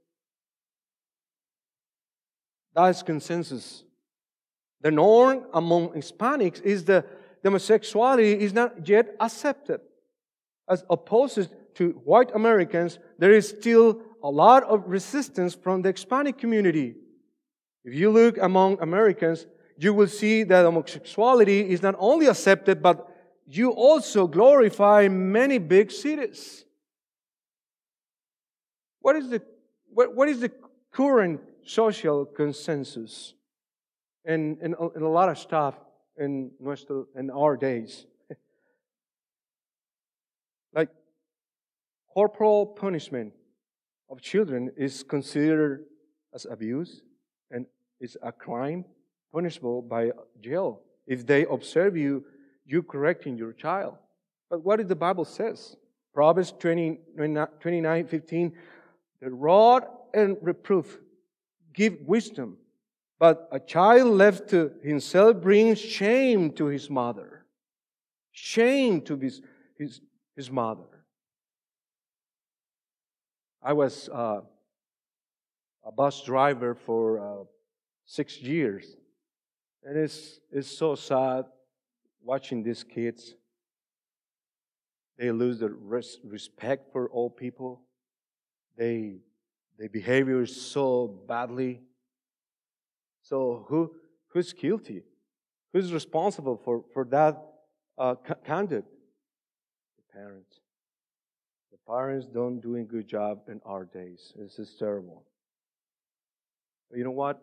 That 2.75 2.89
is 2.89 3.03
consensus. 3.03 3.83
The 4.81 4.91
norm 4.91 5.45
among 5.53 5.89
Hispanics 5.89 6.61
is 6.61 6.85
that 6.85 7.07
homosexuality 7.43 8.39
is 8.39 8.53
not 8.53 8.87
yet 8.87 9.15
accepted. 9.19 9.81
As 10.67 10.83
opposed 10.89 11.49
to 11.75 11.89
white 12.03 12.31
Americans, 12.33 12.99
there 13.19 13.31
is 13.31 13.49
still 13.49 14.01
a 14.23 14.29
lot 14.29 14.63
of 14.63 14.83
resistance 14.87 15.53
from 15.53 15.81
the 15.81 15.91
Hispanic 15.91 16.37
community. 16.37 16.95
If 17.83 17.93
you 17.93 18.09
look 18.09 18.37
among 18.37 18.81
Americans, 18.81 19.45
you 19.77 19.93
will 19.93 20.07
see 20.07 20.43
that 20.43 20.63
homosexuality 20.63 21.69
is 21.69 21.81
not 21.81 21.95
only 21.97 22.27
accepted, 22.27 22.81
but 22.81 23.09
you 23.45 23.71
also 23.71 24.27
glorify 24.27 25.07
many 25.09 25.57
big 25.57 25.91
cities. 25.91 26.63
What 29.01 29.17
is 29.17 29.29
the, 29.29 29.41
what, 29.89 30.15
what 30.15 30.29
is 30.29 30.39
the 30.39 30.51
current 30.91 31.41
social 31.65 32.25
consensus 32.25 33.33
in, 34.25 34.57
in 34.61 34.73
a 35.01 35.09
lot 35.09 35.29
of 35.29 35.37
stuff 35.37 35.75
in, 36.17 36.51
nuestro, 36.59 37.07
in 37.15 37.29
our 37.29 37.57
days? 37.57 38.05
like 40.73 40.89
corporal 42.13 42.65
punishment 42.65 43.33
of 44.09 44.21
children 44.21 44.71
is 44.77 45.03
considered 45.03 45.85
as 46.33 46.45
abuse 46.49 47.01
and 47.51 47.65
is 47.99 48.17
a 48.21 48.31
crime 48.31 48.85
punishable 49.31 49.81
by 49.81 50.11
jail. 50.41 50.81
If 51.07 51.25
they 51.25 51.45
observe 51.45 51.97
you 51.97 52.23
you 52.65 52.81
correcting 52.81 53.37
your 53.37 53.53
child. 53.53 53.95
But 54.49 54.63
what 54.63 54.77
did 54.77 54.87
the 54.87 54.95
bible 54.95 55.25
says? 55.25 55.75
Proverbs 56.13 56.53
20, 56.59 56.99
29 57.59 58.07
15 58.07 58.53
the 59.21 59.31
rod 59.31 59.85
and 60.13 60.37
reproof 60.41 60.99
give 61.73 61.97
wisdom 62.05 62.57
but 63.19 63.47
a 63.51 63.59
child 63.59 64.07
left 64.07 64.49
to 64.49 64.71
himself 64.83 65.41
brings 65.41 65.79
shame 65.79 66.51
to 66.51 66.65
his 66.65 66.89
mother 66.89 67.45
shame 68.31 69.01
to 69.01 69.17
his, 69.17 69.41
his, 69.77 70.01
his 70.35 70.51
mother 70.51 70.93
I 73.65 73.71
was 73.71 74.09
uh, 74.09 74.41
a 75.85 75.91
bus 75.91 76.21
driver 76.23 76.75
for 76.75 77.19
uh, 77.19 77.43
six 78.05 78.41
years. 78.41 78.85
And 79.83 79.97
it's, 79.97 80.39
it's 80.51 80.67
so 80.67 80.95
sad 80.95 81.45
watching 82.21 82.61
these 82.61 82.83
kids. 82.83 83.35
They 85.17 85.31
lose 85.31 85.59
their 85.59 85.69
res- 85.69 86.19
respect 86.25 86.91
for 86.91 87.09
all 87.09 87.29
people. 87.29 87.81
They, 88.77 89.17
their 89.77 89.89
behavior 89.89 90.41
is 90.41 90.55
so 90.55 91.07
badly. 91.27 91.81
So 93.21 93.65
who, 93.67 93.91
who's 94.27 94.53
guilty? 94.53 95.03
Who's 95.71 95.91
responsible 95.91 96.57
for, 96.63 96.83
for 96.93 97.05
that 97.05 97.41
uh, 97.97 98.15
conduct? 98.45 98.87
The 99.97 100.19
parents 100.19 100.59
The 101.71 101.77
parents 101.91 102.27
don't 102.27 102.59
do 102.59 102.75
a 102.75 102.83
good 102.83 103.07
job 103.07 103.39
in 103.47 103.59
our 103.65 103.85
days. 103.85 104.33
This 104.35 104.59
is 104.59 104.75
terrible. 104.77 105.23
But 106.89 106.99
you 106.99 107.03
know 107.03 107.11
what? 107.11 107.41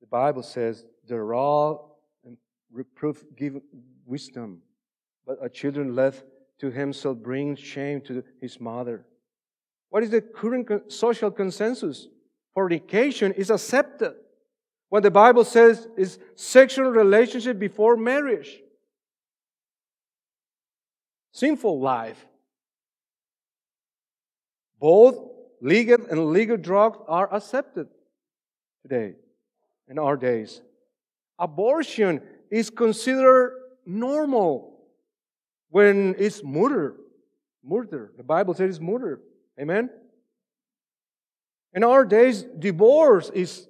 The 0.00 0.06
Bible 0.06 0.42
says 0.42 0.86
the 1.06 1.20
rod 1.20 1.78
and 2.24 2.36
reproof 2.72 3.24
give 3.36 3.60
wisdom, 4.06 4.62
but 5.26 5.36
a 5.42 5.48
children 5.48 5.94
left 5.94 6.24
to 6.60 6.70
himself 6.70 7.18
bring 7.18 7.56
shame 7.56 8.00
to 8.02 8.24
his 8.40 8.58
mother. 8.58 9.04
What 9.92 10.02
is 10.02 10.08
the 10.08 10.22
current 10.22 10.90
social 10.90 11.30
consensus? 11.30 12.08
Fornication 12.54 13.32
is 13.32 13.50
accepted. 13.50 14.14
What 14.88 15.02
the 15.02 15.10
Bible 15.10 15.44
says 15.44 15.86
is 15.98 16.18
sexual 16.34 16.90
relationship 16.90 17.58
before 17.58 17.98
marriage. 17.98 18.58
Sinful 21.32 21.78
life 21.78 22.24
both 24.80 25.18
legal 25.60 25.98
and 26.08 26.18
illegal 26.18 26.56
drugs 26.56 26.96
are 27.06 27.30
accepted 27.30 27.86
today 28.80 29.16
in 29.88 29.98
our 29.98 30.16
days. 30.16 30.62
Abortion 31.38 32.22
is 32.50 32.70
considered 32.70 33.52
normal 33.84 34.80
when 35.68 36.14
it's 36.18 36.42
murder. 36.42 36.96
Murder. 37.62 38.10
The 38.16 38.22
Bible 38.22 38.54
says 38.54 38.70
it's 38.70 38.80
murder. 38.80 39.20
Amen? 39.60 39.90
In 41.74 41.84
our 41.84 42.04
days, 42.04 42.42
divorce 42.42 43.30
is 43.30 43.68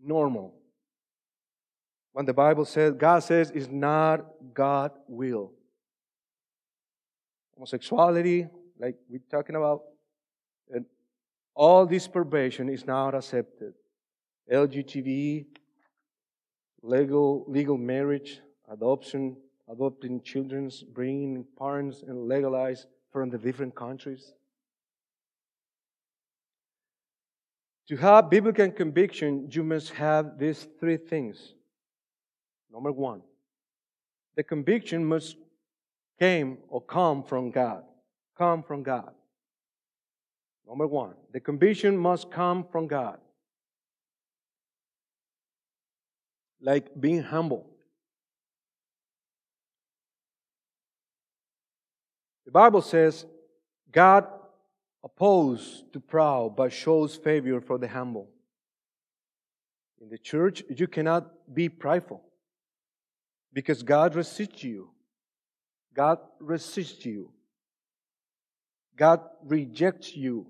normal. 0.00 0.54
When 2.12 2.26
the 2.26 2.32
Bible 2.34 2.64
says, 2.64 2.94
God 2.94 3.20
says, 3.20 3.50
is 3.50 3.68
not 3.68 4.24
God 4.54 4.92
will. 5.08 5.52
Homosexuality, 7.54 8.48
like 8.78 8.96
we're 9.08 9.20
talking 9.30 9.56
about, 9.56 9.82
and 10.72 10.84
all 11.54 11.86
this 11.86 12.06
perversion 12.06 12.68
is 12.68 12.86
not 12.86 13.14
accepted. 13.14 13.74
LGTB, 14.52 15.46
legal, 16.82 17.44
legal 17.48 17.76
marriage, 17.76 18.40
adoption, 18.70 19.36
adopting 19.68 20.22
children, 20.22 20.70
bringing 20.92 21.44
parents, 21.58 22.02
and 22.06 22.28
legalized 22.28 22.86
from 23.12 23.30
the 23.30 23.38
different 23.38 23.74
countries. 23.74 24.34
To 27.88 27.96
have 27.96 28.28
biblical 28.28 28.70
conviction, 28.70 29.48
you 29.50 29.64
must 29.64 29.90
have 29.94 30.38
these 30.38 30.68
three 30.78 30.98
things. 30.98 31.54
Number 32.70 32.92
one, 32.92 33.22
the 34.36 34.42
conviction 34.42 35.04
must 35.04 35.36
came 36.18 36.58
or 36.68 36.80
come 36.82 37.22
from 37.22 37.50
God. 37.50 37.84
Come 38.36 38.62
from 38.62 38.82
God. 38.82 39.12
Number 40.66 40.86
one, 40.86 41.14
the 41.32 41.40
conviction 41.40 41.96
must 41.96 42.30
come 42.30 42.66
from 42.70 42.86
God. 42.86 43.18
Like 46.60 46.88
being 47.00 47.22
humble. 47.22 47.70
The 52.44 52.50
Bible 52.52 52.82
says 52.82 53.24
God 53.90 54.26
opposed 55.04 55.92
to 55.92 56.00
proud 56.00 56.56
but 56.56 56.72
shows 56.72 57.16
favor 57.16 57.60
for 57.60 57.78
the 57.78 57.88
humble. 57.88 58.28
In 60.00 60.08
the 60.08 60.18
church, 60.18 60.62
you 60.68 60.86
cannot 60.86 61.30
be 61.52 61.68
prideful 61.68 62.22
because 63.52 63.82
God 63.82 64.14
resists 64.14 64.62
you. 64.62 64.90
God 65.94 66.18
resists 66.38 67.04
you. 67.04 67.32
God 68.96 69.20
rejects 69.44 70.16
you. 70.16 70.46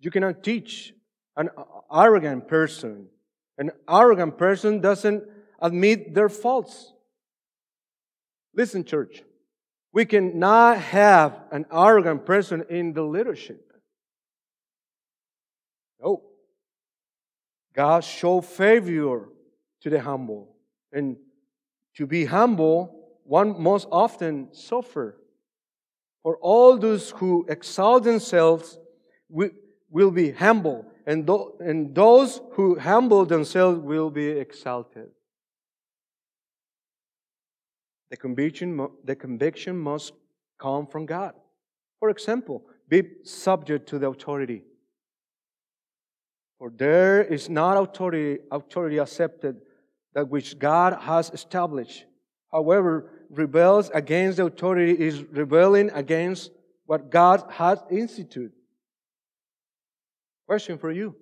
You 0.00 0.10
cannot 0.10 0.42
teach 0.42 0.92
an 1.36 1.50
arrogant 1.92 2.48
person. 2.48 3.06
An 3.58 3.70
arrogant 3.88 4.38
person 4.38 4.80
doesn't 4.80 5.24
admit 5.60 6.14
their 6.14 6.28
faults. 6.28 6.92
Listen, 8.54 8.84
church. 8.84 9.22
We 9.96 10.04
cannot 10.04 10.76
have 10.76 11.40
an 11.50 11.64
arrogant 11.72 12.26
person 12.26 12.66
in 12.68 12.92
the 12.92 13.02
leadership. 13.02 13.72
No. 15.98 16.22
God 17.74 18.04
show 18.04 18.42
favor 18.42 19.30
to 19.80 19.88
the 19.88 19.98
humble. 19.98 20.54
And 20.92 21.16
to 21.96 22.06
be 22.06 22.26
humble, 22.26 23.08
one 23.24 23.58
must 23.58 23.88
often 23.90 24.48
suffer. 24.52 25.16
For 26.22 26.36
all 26.42 26.76
those 26.76 27.12
who 27.12 27.46
exalt 27.48 28.04
themselves 28.04 28.78
will 29.30 30.10
be 30.10 30.30
humble, 30.30 30.84
and, 31.06 31.26
and 31.58 31.94
those 31.94 32.42
who 32.52 32.78
humble 32.78 33.24
themselves 33.24 33.78
will 33.78 34.10
be 34.10 34.28
exalted. 34.28 35.08
The 38.10 38.16
conviction, 38.16 38.88
the 39.04 39.16
conviction 39.16 39.76
must 39.76 40.12
come 40.58 40.86
from 40.86 41.06
God. 41.06 41.34
For 41.98 42.10
example, 42.10 42.64
be 42.88 43.02
subject 43.24 43.88
to 43.88 43.98
the 43.98 44.08
authority. 44.08 44.62
For 46.58 46.70
there 46.70 47.22
is 47.22 47.50
not 47.50 47.76
authority, 47.76 48.38
authority 48.50 48.98
accepted 48.98 49.60
that 50.14 50.28
which 50.28 50.58
God 50.58 50.98
has 51.00 51.30
established. 51.30 52.04
However, 52.50 53.10
rebels 53.28 53.90
against 53.92 54.38
the 54.38 54.46
authority 54.46 54.92
is 54.92 55.22
rebelling 55.24 55.90
against 55.90 56.50
what 56.86 57.10
God 57.10 57.44
has 57.50 57.82
instituted. 57.90 58.52
Question 60.46 60.78
for 60.78 60.92
you. 60.92 61.16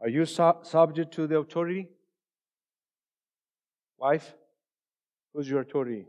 Are 0.00 0.08
you 0.08 0.24
su- 0.24 0.62
subject 0.62 1.12
to 1.14 1.26
the 1.26 1.38
authority? 1.38 1.88
Wife? 3.98 4.32
Who's 5.32 5.48
your 5.48 5.60
authority? 5.60 6.06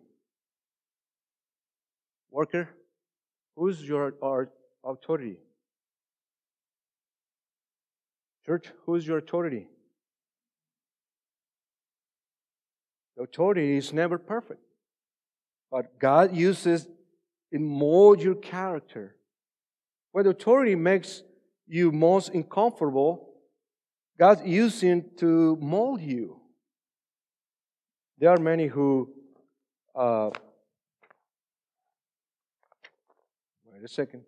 Worker? 2.31 2.69
Who's 3.55 3.81
your 3.81 4.13
authority? 4.83 5.37
Church, 8.45 8.71
who's 8.85 9.05
your 9.05 9.17
authority? 9.17 9.67
The 13.17 13.23
authority 13.23 13.77
is 13.77 13.91
never 13.91 14.17
perfect. 14.17 14.61
But 15.69 15.99
God 15.99 16.35
uses 16.35 16.87
it 17.51 17.59
mold 17.59 18.21
your 18.21 18.35
character. 18.35 19.15
When 20.11 20.23
the 20.23 20.31
authority 20.31 20.75
makes 20.75 21.23
you 21.67 21.91
most 21.91 22.29
uncomfortable, 22.29 23.29
God's 24.17 24.41
using 24.45 25.05
to 25.17 25.57
mold 25.61 26.01
you. 26.01 26.38
There 28.19 28.29
are 28.29 28.37
many 28.37 28.67
who, 28.67 29.09
uh, 29.95 30.29
wait 33.63 33.81
a 33.81 33.87
second. 33.87 34.23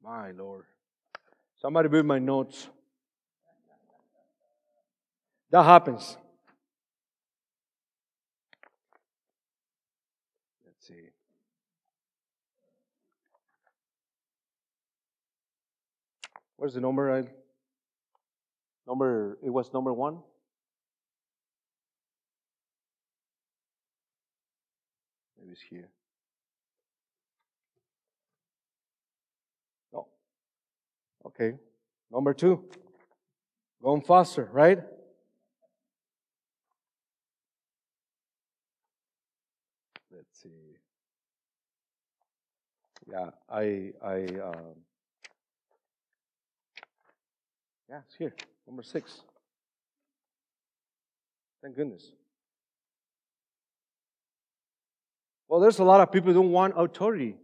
My 0.00 0.30
Lord. 0.30 0.64
Somebody 1.60 1.88
read 1.88 2.04
my 2.04 2.20
notes. 2.20 2.68
That 5.50 5.64
happens. 5.64 6.16
Let's 10.64 10.86
see. 10.86 10.94
Where's 16.58 16.74
the 16.74 16.80
number? 16.80 17.14
I, 17.14 17.22
number, 18.84 19.38
it 19.44 19.48
was 19.48 19.72
number 19.72 19.94
one? 19.94 20.18
Maybe 25.38 25.52
it's 25.52 25.60
here. 25.60 25.88
No. 29.92 30.08
Okay. 31.26 31.54
Number 32.10 32.34
two. 32.34 32.64
Going 33.80 34.02
faster, 34.02 34.48
right? 34.52 34.80
Let's 40.10 40.42
see. 40.42 40.74
Yeah, 43.08 43.30
I, 43.48 43.92
I, 44.04 44.24
um, 44.42 44.74
yeah, 47.88 48.00
it's 48.06 48.14
here. 48.16 48.34
Number 48.66 48.82
six. 48.82 49.22
Thank 51.62 51.76
goodness. 51.76 52.12
Well, 55.48 55.60
there's 55.60 55.78
a 55.78 55.84
lot 55.84 56.00
of 56.00 56.12
people 56.12 56.32
who 56.32 56.42
don't 56.42 56.52
want 56.52 56.74
authority 56.76 57.34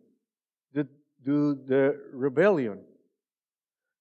to 0.74 0.86
do 1.24 1.54
the 1.66 1.98
rebellion. 2.12 2.80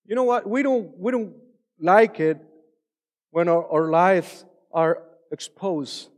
You 0.05 0.15
know 0.15 0.23
what? 0.23 0.47
We 0.47 0.61
don't, 0.61 0.97
we 0.99 1.11
don't 1.11 1.33
like 1.79 2.19
it 2.19 2.37
when 3.31 3.47
our, 3.47 3.65
our 3.67 3.89
lives 3.89 4.45
are 4.71 5.01
exposed. 5.31 6.09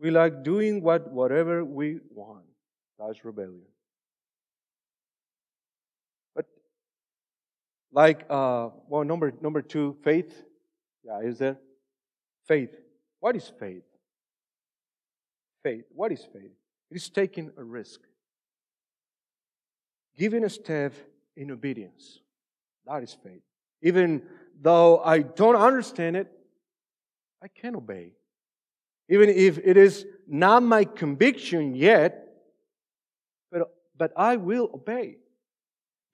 We 0.00 0.10
like 0.10 0.42
doing 0.42 0.82
what, 0.82 1.10
whatever 1.10 1.62
we 1.62 2.00
want. 2.10 2.44
That's 2.98 3.22
rebellion. 3.22 3.62
But 6.34 6.46
like, 7.92 8.24
uh, 8.30 8.68
well, 8.88 9.04
number, 9.04 9.32
number 9.40 9.62
two, 9.62 9.96
faith. 10.02 10.42
Yeah, 11.04 11.20
is 11.20 11.38
there? 11.38 11.58
Faith. 12.46 12.74
What 13.20 13.36
is 13.36 13.50
faith? 13.58 13.84
Faith. 15.62 15.84
What 15.94 16.12
is 16.12 16.24
faith? 16.32 16.52
It 16.90 16.96
is 16.96 17.08
taking 17.08 17.50
a 17.56 17.64
risk. 17.64 18.00
Giving 20.16 20.44
a 20.44 20.50
step 20.50 20.92
in 21.36 21.50
obedience. 21.50 22.20
That 22.86 23.02
is 23.02 23.16
faith. 23.22 23.42
Even 23.82 24.22
though 24.60 24.98
I 24.98 25.20
don't 25.20 25.56
understand 25.56 26.16
it, 26.16 26.30
I 27.42 27.48
can 27.48 27.76
obey. 27.76 28.12
Even 29.08 29.28
if 29.28 29.58
it 29.58 29.76
is 29.76 30.06
not 30.28 30.62
my 30.62 30.84
conviction 30.84 31.74
yet, 31.74 32.28
but, 33.50 33.74
but 33.96 34.12
I 34.16 34.36
will 34.36 34.70
obey. 34.74 35.16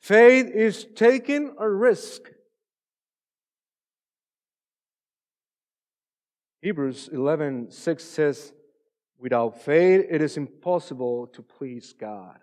Faith 0.01 0.47
is 0.47 0.87
taking 0.95 1.55
a 1.59 1.69
risk. 1.69 2.23
Hebrews 6.63 7.09
11 7.13 7.71
6 7.71 8.05
says, 8.05 8.53
Without 9.19 9.63
faith, 9.63 10.07
it 10.11 10.21
is 10.21 10.37
impossible 10.37 11.29
to 11.29 11.43
please 11.43 11.95
God. 11.99 12.39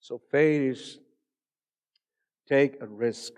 So 0.00 0.20
faith 0.30 0.76
is 0.76 0.98
take 2.48 2.80
a 2.80 2.86
risk. 2.86 3.32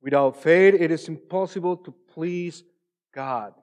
Without 0.00 0.42
faith, 0.42 0.74
it 0.78 0.90
is 0.90 1.08
impossible 1.08 1.76
to 1.78 1.94
please 2.12 2.62
God. 3.14 3.54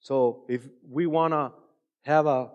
So 0.00 0.44
if 0.48 0.68
we 0.88 1.06
want 1.06 1.32
to 1.32 1.52
have 2.04 2.26
a 2.26 2.50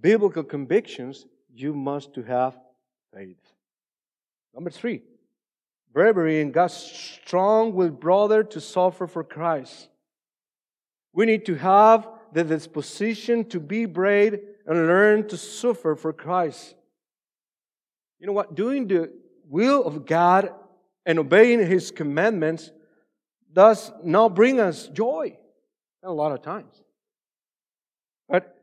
biblical 0.00 0.42
convictions, 0.42 1.26
you 1.54 1.72
must 1.72 2.14
to 2.14 2.22
have 2.22 2.58
faith. 3.14 3.38
Number 4.52 4.70
three, 4.70 5.02
bravery 5.92 6.40
and 6.40 6.52
God's 6.52 6.74
strong 6.74 7.74
will 7.74 7.90
brother 7.90 8.42
to 8.44 8.60
suffer 8.60 9.06
for 9.06 9.24
Christ. 9.24 9.88
We 11.12 11.26
need 11.26 11.46
to 11.46 11.54
have 11.54 12.08
the 12.32 12.44
disposition 12.44 13.44
to 13.46 13.60
be 13.60 13.86
brave 13.86 14.40
and 14.66 14.86
learn 14.86 15.28
to 15.28 15.36
suffer 15.36 15.94
for 15.94 16.12
Christ. 16.12 16.74
You 18.18 18.26
know 18.26 18.32
what? 18.32 18.54
Doing 18.54 18.88
the 18.88 19.12
will 19.48 19.84
of 19.84 20.06
God 20.06 20.52
and 21.06 21.18
obeying 21.18 21.64
His 21.64 21.90
commandments 21.90 22.70
does 23.52 23.92
not 24.02 24.34
bring 24.34 24.58
us 24.58 24.88
joy 24.88 25.36
a 26.02 26.12
lot 26.12 26.32
of 26.32 26.42
times. 26.42 26.82
But 28.28 28.60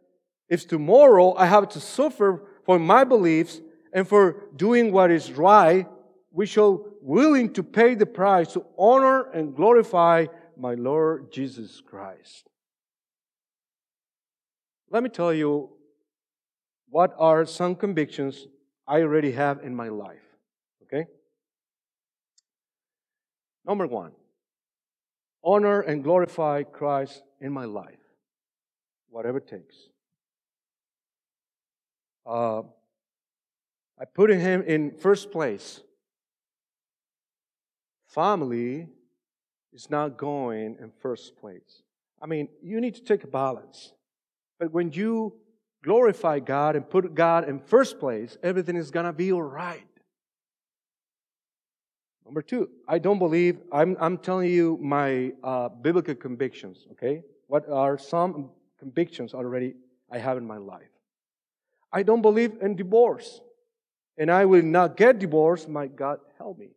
if 0.50 0.68
tomorrow 0.68 1.34
I 1.36 1.46
have 1.46 1.70
to 1.70 1.80
suffer 1.80 2.44
for 2.66 2.80
my 2.80 3.04
beliefs 3.04 3.62
and 3.94 4.08
for 4.08 4.44
doing 4.56 4.92
what 4.92 5.12
is 5.12 5.32
right, 5.32 5.88
we 6.32 6.46
shall 6.46 6.86
willing 7.02 7.52
to 7.54 7.64
pay 7.64 7.96
the 7.96 8.06
price 8.06 8.54
to 8.54 8.66
honor 8.78 9.30
and 9.32 9.56
glorify 9.56 10.28
my 10.56 10.76
Lord 10.76 11.32
Jesus 11.32 11.82
Christ. 11.82 12.48
Let 14.90 15.04
me 15.04 15.10
tell 15.10 15.34
you 15.34 15.70
what 16.90 17.16
are 17.18 17.46
some 17.46 17.76
convictions 17.76 18.48
I 18.88 19.02
already 19.02 19.32
have 19.32 19.62
in 19.64 19.76
my 19.76 19.88
life. 19.88 20.22
Okay? 20.84 21.06
Number 23.66 23.88
one, 23.88 24.12
honor 25.44 25.82
and 25.82 26.04
glorify 26.04 26.64
Christ 26.64 27.24
in 27.40 27.52
my 27.52 27.66
life, 27.66 28.00
whatever 29.10 29.38
it 29.38 29.48
takes. 29.48 29.76
Uh, 32.26 32.62
I 34.00 34.06
put 34.06 34.30
him 34.30 34.64
in 34.64 34.92
first 34.92 35.32
place. 35.32 35.82
Family 38.08 38.88
is 39.74 39.90
not 39.90 40.18
going 40.18 40.78
in 40.80 40.92
first 41.02 41.38
place. 41.38 41.84
I 42.22 42.26
mean, 42.28 42.50
you 42.62 42.82
need 42.82 42.96
to 42.96 43.02
take 43.02 43.24
a 43.24 43.28
balance. 43.28 43.94
But 44.60 44.72
when 44.72 44.92
you 44.92 45.34
glorify 45.84 46.40
God 46.40 46.76
and 46.76 46.88
put 46.88 47.16
God 47.16 47.50
in 47.50 47.60
first 47.60 48.00
place, 48.00 48.38
everything 48.44 48.76
is 48.76 48.92
going 48.92 49.06
to 49.06 49.14
be 49.14 49.32
all 49.32 49.42
right. 49.42 49.88
Number 52.26 52.42
two, 52.42 52.70
I 52.88 53.00
don't 53.00 53.20
believe, 53.20 53.60
I'm, 53.72 53.98
I'm 54.00 54.18
telling 54.18 54.50
you 54.50 54.78
my 54.82 55.34
uh, 55.44 55.70
biblical 55.70 56.16
convictions, 56.16 56.86
okay? 56.92 57.24
What 57.48 57.68
are 57.70 57.98
some 57.98 58.52
convictions 58.80 59.34
already 59.34 59.74
I 60.10 60.20
have 60.20 60.38
in 60.38 60.46
my 60.46 60.58
life? 60.58 60.91
I 61.92 62.04
don't 62.04 62.22
believe 62.22 62.58
in 62.62 62.76
divorce. 62.76 63.42
And 64.18 64.32
I 64.32 64.46
will 64.46 64.62
not 64.64 64.98
get 64.98 65.20
divorced. 65.20 65.68
My 65.68 65.88
God, 65.88 66.20
help 66.38 66.60
me. 66.60 66.70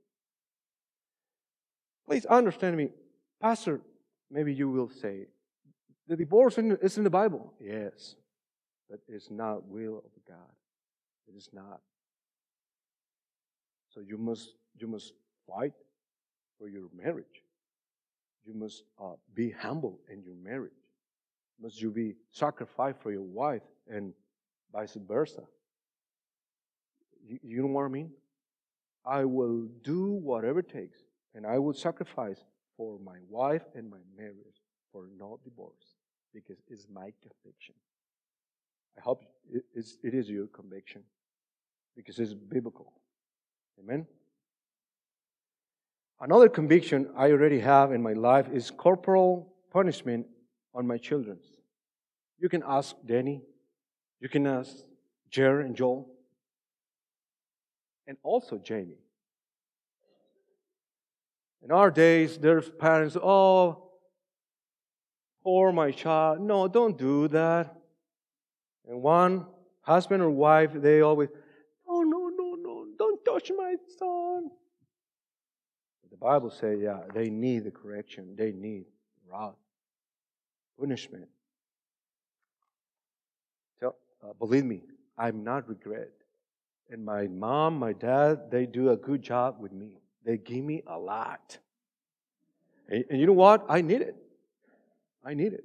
Please 2.07 2.25
understand 2.27 2.77
me. 2.77 2.91
Pastor, 3.41 3.81
maybe 4.31 4.55
you 4.55 4.71
will 4.71 4.89
say, 4.89 5.27
the 6.07 6.17
divorce 6.17 6.59
is 6.59 6.99
in 6.99 7.05
the 7.05 7.11
Bible. 7.11 7.53
Yes 7.61 8.17
but 8.89 9.01
it's 9.09 9.31
not 9.31 9.67
will 9.67 9.99
of 9.99 10.25
God. 10.29 10.37
It 11.27 11.37
is 11.37 11.49
not. 11.53 11.81
So 13.89 14.01
you 14.01 14.19
must 14.19 14.55
you 14.79 14.87
must 14.87 15.13
fight 15.49 15.73
for 16.59 16.69
your 16.69 16.89
marriage. 16.95 17.43
You 18.45 18.55
must 18.55 18.83
uh, 19.03 19.15
be 19.35 19.51
humble 19.51 20.01
in 20.09 20.23
your 20.23 20.35
marriage. 20.37 20.73
Must 21.61 21.81
you 21.81 21.91
be 21.91 22.15
sacrificed 22.31 22.99
for 23.01 23.11
your 23.11 23.23
wife 23.23 23.63
and 23.89 24.13
vice 24.75 24.97
versa? 25.07 25.43
You, 27.27 27.39
you 27.43 27.63
know 27.63 27.69
what 27.69 27.85
I 27.85 27.89
mean? 27.89 28.11
I 29.07 29.25
will 29.25 29.69
do 29.83 30.13
whatever 30.13 30.61
it 30.61 30.69
takes, 30.69 30.99
and 31.35 31.47
I 31.47 31.59
will 31.59 31.75
sacrifice 31.75 32.39
for 32.77 32.99
my 32.99 33.19
wife 33.29 33.63
and 33.75 33.91
my 33.91 33.99
marriage 34.17 34.61
for 34.93 35.09
no 35.19 35.39
divorce 35.45 35.95
because 36.33 36.57
it's 36.69 36.87
my 36.93 37.13
conviction. 37.23 37.75
I 38.99 39.01
hope 39.01 39.25
it 39.53 39.65
is, 39.75 39.99
it 40.03 40.15
is 40.15 40.29
your 40.29 40.47
conviction 40.47 41.03
because 41.97 42.19
it's 42.19 42.35
biblical. 42.35 42.93
Amen? 43.79 44.07
Another 46.21 46.49
conviction 46.49 47.11
I 47.17 47.31
already 47.31 47.61
have 47.61 47.93
in 47.93 48.03
my 48.03 48.13
life 48.13 48.49
is 48.53 48.71
corporal 48.71 49.53
punishment 49.73 50.27
on 50.75 50.87
my 50.87 50.97
children. 50.97 51.39
You 52.39 52.49
can 52.49 52.63
ask 52.67 52.95
Danny, 53.05 53.43
you 54.21 54.29
can 54.29 54.47
uh, 54.47 54.61
ask 54.61 54.77
Jer 55.31 55.61
and 55.61 55.75
Joel, 55.75 56.09
and 58.07 58.17
also 58.23 58.59
Jamie. 58.59 58.99
In 61.63 61.73
our 61.73 61.91
days, 61.91 62.37
there's 62.37 62.69
parents, 62.69 63.17
oh, 63.17 63.91
poor 65.43 65.73
my 65.73 65.91
child. 65.91 66.41
No, 66.41 66.69
don't 66.69 66.99
do 66.99 67.27
that. 67.29 67.75
And 68.87 69.01
one 69.01 69.47
husband 69.81 70.23
or 70.23 70.31
wife, 70.31 70.73
they 70.75 71.01
always, 71.01 71.31
no, 71.89 72.03
no, 72.03 72.31
no, 72.37 72.55
no, 72.57 72.87
don't 72.99 73.25
touch 73.25 73.51
my 73.57 73.77
son. 73.99 74.51
The 76.11 76.19
Bible 76.19 76.51
says, 76.51 76.79
yeah, 76.81 77.01
they 77.13 77.29
need 77.29 77.65
the 77.65 77.71
correction. 77.71 78.37
They 78.37 78.53
need 78.53 78.85
wrath, 79.29 79.57
punishment. 80.79 81.29
Uh, 84.25 84.33
believe 84.39 84.65
me, 84.65 84.81
I'm 85.19 85.45
not 85.45 85.69
regret. 85.69 86.11
And 86.91 87.05
my 87.05 87.27
mom, 87.27 87.79
my 87.79 87.93
dad, 87.93 88.51
they 88.51 88.67
do 88.67 88.91
a 88.91 88.97
good 88.97 89.23
job 89.23 89.57
with 89.59 89.73
me. 89.73 89.99
They 90.25 90.39
give 90.39 90.65
me 90.65 90.83
a 90.87 90.99
lot. 90.99 91.59
And, 92.89 93.05
and 93.11 93.21
you 93.21 93.27
know 93.27 93.33
what? 93.33 93.67
I 93.69 93.83
need 93.83 94.01
it. 94.01 94.17
I 95.25 95.35
need 95.35 95.53
it. 95.53 95.65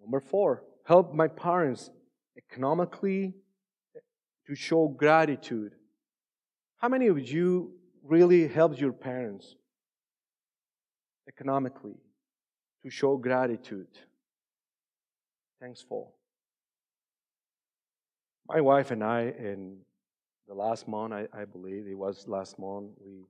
Number 0.00 0.20
four, 0.20 0.64
help 0.84 1.14
my 1.14 1.28
parents 1.28 1.90
economically 2.36 3.34
to 4.46 4.54
show 4.54 4.88
gratitude. 4.88 5.72
How 6.76 6.88
many 6.88 7.06
of 7.06 7.18
you 7.26 7.72
really 8.02 8.46
helped 8.46 8.78
your 8.78 8.92
parents 8.92 9.54
economically 11.26 11.96
to 12.82 12.90
show 12.90 13.16
gratitude? 13.16 13.88
Thankful. 15.60 16.13
My 18.46 18.60
wife 18.60 18.90
and 18.90 19.02
I, 19.02 19.32
in 19.38 19.78
the 20.46 20.54
last 20.54 20.86
month, 20.86 21.14
I, 21.14 21.26
I 21.32 21.44
believe 21.46 21.86
it 21.86 21.94
was 21.94 22.28
last 22.28 22.58
month, 22.58 22.90
we, 23.02 23.24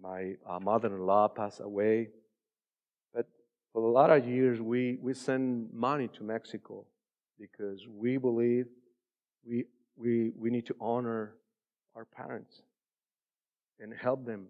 my 0.00 0.34
uh, 0.46 0.60
mother-in-law 0.60 1.28
passed 1.28 1.60
away 1.60 2.08
But 3.14 3.26
for 3.72 3.82
a 3.82 3.90
lot 3.90 4.10
of 4.10 4.28
years, 4.28 4.60
we, 4.60 4.98
we 5.00 5.14
send 5.14 5.72
money 5.72 6.08
to 6.08 6.22
Mexico 6.22 6.84
because 7.40 7.86
we 7.88 8.18
believe 8.18 8.66
we, 9.46 9.64
we, 9.96 10.32
we 10.36 10.50
need 10.50 10.66
to 10.66 10.76
honor 10.78 11.34
our 11.94 12.04
parents 12.04 12.62
and 13.80 13.94
help 13.94 14.26
them 14.26 14.48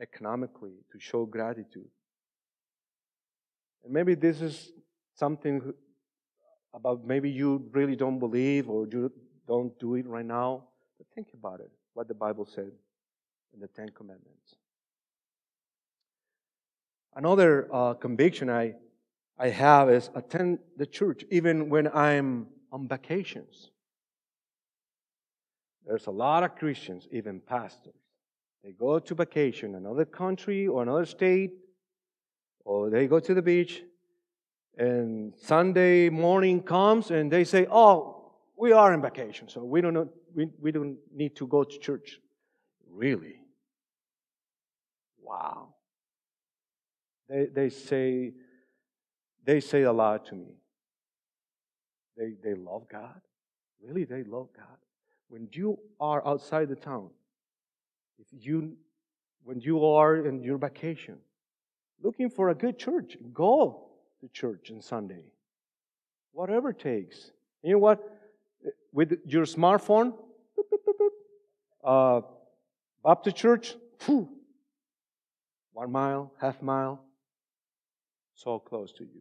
economically 0.00 0.74
to 0.92 1.00
show 1.00 1.26
gratitude. 1.26 1.88
And 3.84 3.92
maybe 3.92 4.14
this 4.14 4.40
is 4.40 4.70
something 5.14 5.74
about 6.74 7.06
maybe 7.06 7.30
you 7.30 7.64
really 7.72 7.96
don't 7.96 8.18
believe 8.18 8.68
or 8.68 8.86
you 8.90 9.10
don't 9.46 9.78
do 9.78 9.94
it 9.94 10.06
right 10.06 10.24
now, 10.26 10.64
but 10.98 11.06
think 11.14 11.28
about 11.32 11.60
it, 11.60 11.70
what 11.94 12.08
the 12.08 12.14
Bible 12.14 12.44
said 12.44 12.72
in 13.54 13.60
the 13.60 13.68
Ten 13.68 13.88
Commandments. 13.90 14.56
Another 17.14 17.68
uh, 17.72 17.94
conviction 17.94 18.50
I, 18.50 18.74
I 19.38 19.48
have 19.50 19.88
is 19.88 20.10
attend 20.14 20.58
the 20.76 20.86
church 20.86 21.24
even 21.30 21.68
when 21.68 21.88
I'm 21.94 22.48
on 22.72 22.88
vacations. 22.88 23.70
There's 25.86 26.06
a 26.06 26.10
lot 26.10 26.42
of 26.42 26.56
Christians, 26.56 27.06
even 27.12 27.40
pastors. 27.40 27.94
They 28.64 28.72
go 28.72 28.98
to 28.98 29.14
vacation, 29.14 29.74
another 29.74 30.06
country 30.06 30.66
or 30.66 30.82
another 30.82 31.04
state, 31.04 31.52
or 32.64 32.88
they 32.88 33.06
go 33.06 33.20
to 33.20 33.34
the 33.34 33.42
beach, 33.42 33.82
and 34.76 35.32
Sunday 35.36 36.08
morning 36.08 36.62
comes 36.62 37.10
and 37.10 37.30
they 37.30 37.44
say, 37.44 37.66
"Oh, 37.70 38.32
we 38.56 38.72
are 38.72 38.92
in 38.92 39.02
vacation, 39.02 39.48
so 39.48 39.62
we 39.64 39.80
don't 39.80 39.94
know, 39.94 40.08
we, 40.34 40.48
we 40.60 40.72
don't 40.72 40.96
need 41.14 41.36
to 41.36 41.46
go 41.46 41.64
to 41.64 41.78
church." 41.78 42.20
Really? 42.90 43.40
Wow. 45.22 45.74
They, 47.28 47.46
they 47.46 47.68
say 47.70 48.32
they 49.44 49.60
say 49.60 49.82
a 49.82 49.92
lot 49.92 50.26
to 50.26 50.34
me. 50.34 50.56
They, 52.16 52.34
they 52.42 52.54
love 52.54 52.88
God. 52.90 53.20
Really, 53.82 54.04
they 54.04 54.22
love 54.22 54.48
God. 54.56 54.78
When 55.28 55.48
you 55.52 55.78
are 56.00 56.26
outside 56.26 56.68
the 56.68 56.76
town, 56.76 57.10
if 58.18 58.26
you, 58.30 58.76
when 59.42 59.60
you 59.60 59.84
are 59.84 60.26
in 60.26 60.42
your 60.42 60.58
vacation, 60.58 61.18
looking 62.02 62.30
for 62.30 62.50
a 62.50 62.54
good 62.54 62.78
church, 62.78 63.16
go 63.32 63.90
to 64.24 64.32
church 64.32 64.70
on 64.70 64.80
Sunday. 64.80 65.24
Whatever 66.32 66.70
it 66.70 66.78
takes. 66.78 67.30
You 67.62 67.72
know 67.72 67.78
what? 67.78 68.00
With 68.92 69.18
your 69.26 69.44
smartphone, 69.44 70.14
uh, 71.84 72.22
to 73.24 73.32
church, 73.32 73.76
one 75.72 75.92
mile, 75.92 76.32
half 76.40 76.62
mile, 76.62 77.04
so 78.34 78.58
close 78.58 78.92
to 78.92 79.04
you, 79.04 79.20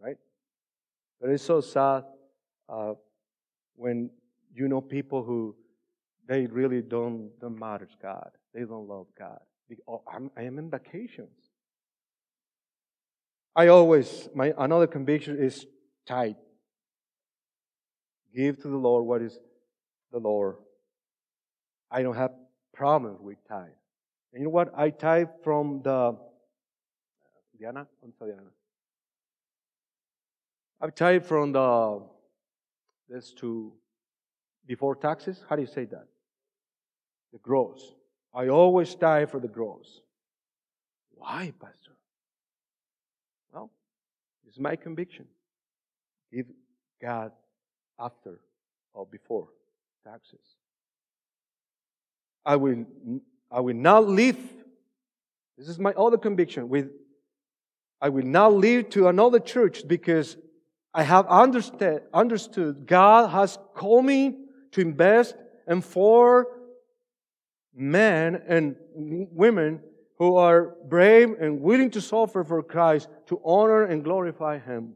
right? 0.00 0.16
But 1.20 1.30
it's 1.30 1.42
so 1.42 1.60
sad 1.60 2.04
uh, 2.68 2.94
when 3.74 4.10
you 4.54 4.68
know 4.68 4.80
people 4.80 5.24
who 5.24 5.56
they 6.28 6.46
really 6.46 6.82
don't 6.82 7.30
don't 7.40 7.58
matter 7.58 7.86
to 7.86 7.96
God. 8.00 8.30
They 8.54 8.60
don't 8.60 8.86
love 8.86 9.06
God. 9.18 9.40
oh, 9.88 10.02
I'm, 10.12 10.30
I 10.36 10.42
am 10.42 10.58
in 10.58 10.70
vacations. 10.70 11.47
I 13.58 13.66
always 13.66 14.28
my 14.36 14.54
another 14.56 14.86
conviction 14.86 15.36
is 15.36 15.66
tithe. 16.06 16.36
Give 18.32 18.56
to 18.62 18.68
the 18.68 18.76
Lord 18.76 19.04
what 19.04 19.20
is 19.20 19.36
the 20.12 20.20
Lord. 20.20 20.58
I 21.90 22.02
don't 22.02 22.14
have 22.14 22.30
problems 22.72 23.18
with 23.20 23.36
tithe. 23.48 23.78
And 24.32 24.42
you 24.42 24.44
know 24.44 24.50
what? 24.50 24.72
I 24.76 24.90
tithe 24.90 25.30
from 25.42 25.82
the 25.82 26.16
Diana? 27.58 27.88
¿Dónde 28.00 28.12
está 28.14 28.26
Diana? 28.26 28.52
I 30.80 30.90
tithe 30.90 31.24
from 31.24 31.50
the 31.50 32.00
That's 33.08 33.32
to 33.40 33.72
before 34.68 34.94
taxes. 34.94 35.44
How 35.48 35.56
do 35.56 35.62
you 35.62 35.66
say 35.66 35.84
that? 35.86 36.06
The 37.32 37.38
gross. 37.38 37.94
I 38.32 38.50
always 38.50 38.94
die 38.94 39.26
for 39.26 39.40
the 39.40 39.48
gross. 39.48 40.02
Why, 41.10 41.52
Pastor? 41.60 41.87
It's 44.58 44.62
my 44.64 44.74
conviction. 44.74 45.24
Give 46.34 46.46
God 47.00 47.30
after 47.96 48.40
or 48.92 49.06
before 49.06 49.46
taxes. 50.04 50.40
I 52.44 52.56
will, 52.56 52.84
I 53.52 53.60
will 53.60 53.76
not 53.76 54.08
live. 54.08 54.36
This 55.56 55.68
is 55.68 55.78
my 55.78 55.92
other 55.92 56.18
conviction. 56.18 56.68
With, 56.68 56.90
I 58.00 58.08
will 58.08 58.24
not 58.24 58.52
live 58.52 58.90
to 58.90 59.06
another 59.06 59.38
church 59.38 59.86
because 59.86 60.36
I 60.92 61.04
have 61.04 61.28
understood, 61.28 62.02
understood 62.12 62.84
God 62.84 63.28
has 63.28 63.60
called 63.76 64.06
me 64.06 64.38
to 64.72 64.80
invest 64.80 65.36
and 65.68 65.84
for 65.84 66.48
men 67.72 68.42
and 68.48 68.74
women 68.92 69.82
who 70.18 70.36
are 70.36 70.74
brave 70.88 71.36
and 71.40 71.60
willing 71.60 71.90
to 71.92 72.00
suffer 72.00 72.42
for 72.44 72.62
Christ 72.62 73.08
to 73.26 73.40
honor 73.44 73.84
and 73.84 74.02
glorify 74.02 74.58
Him. 74.58 74.94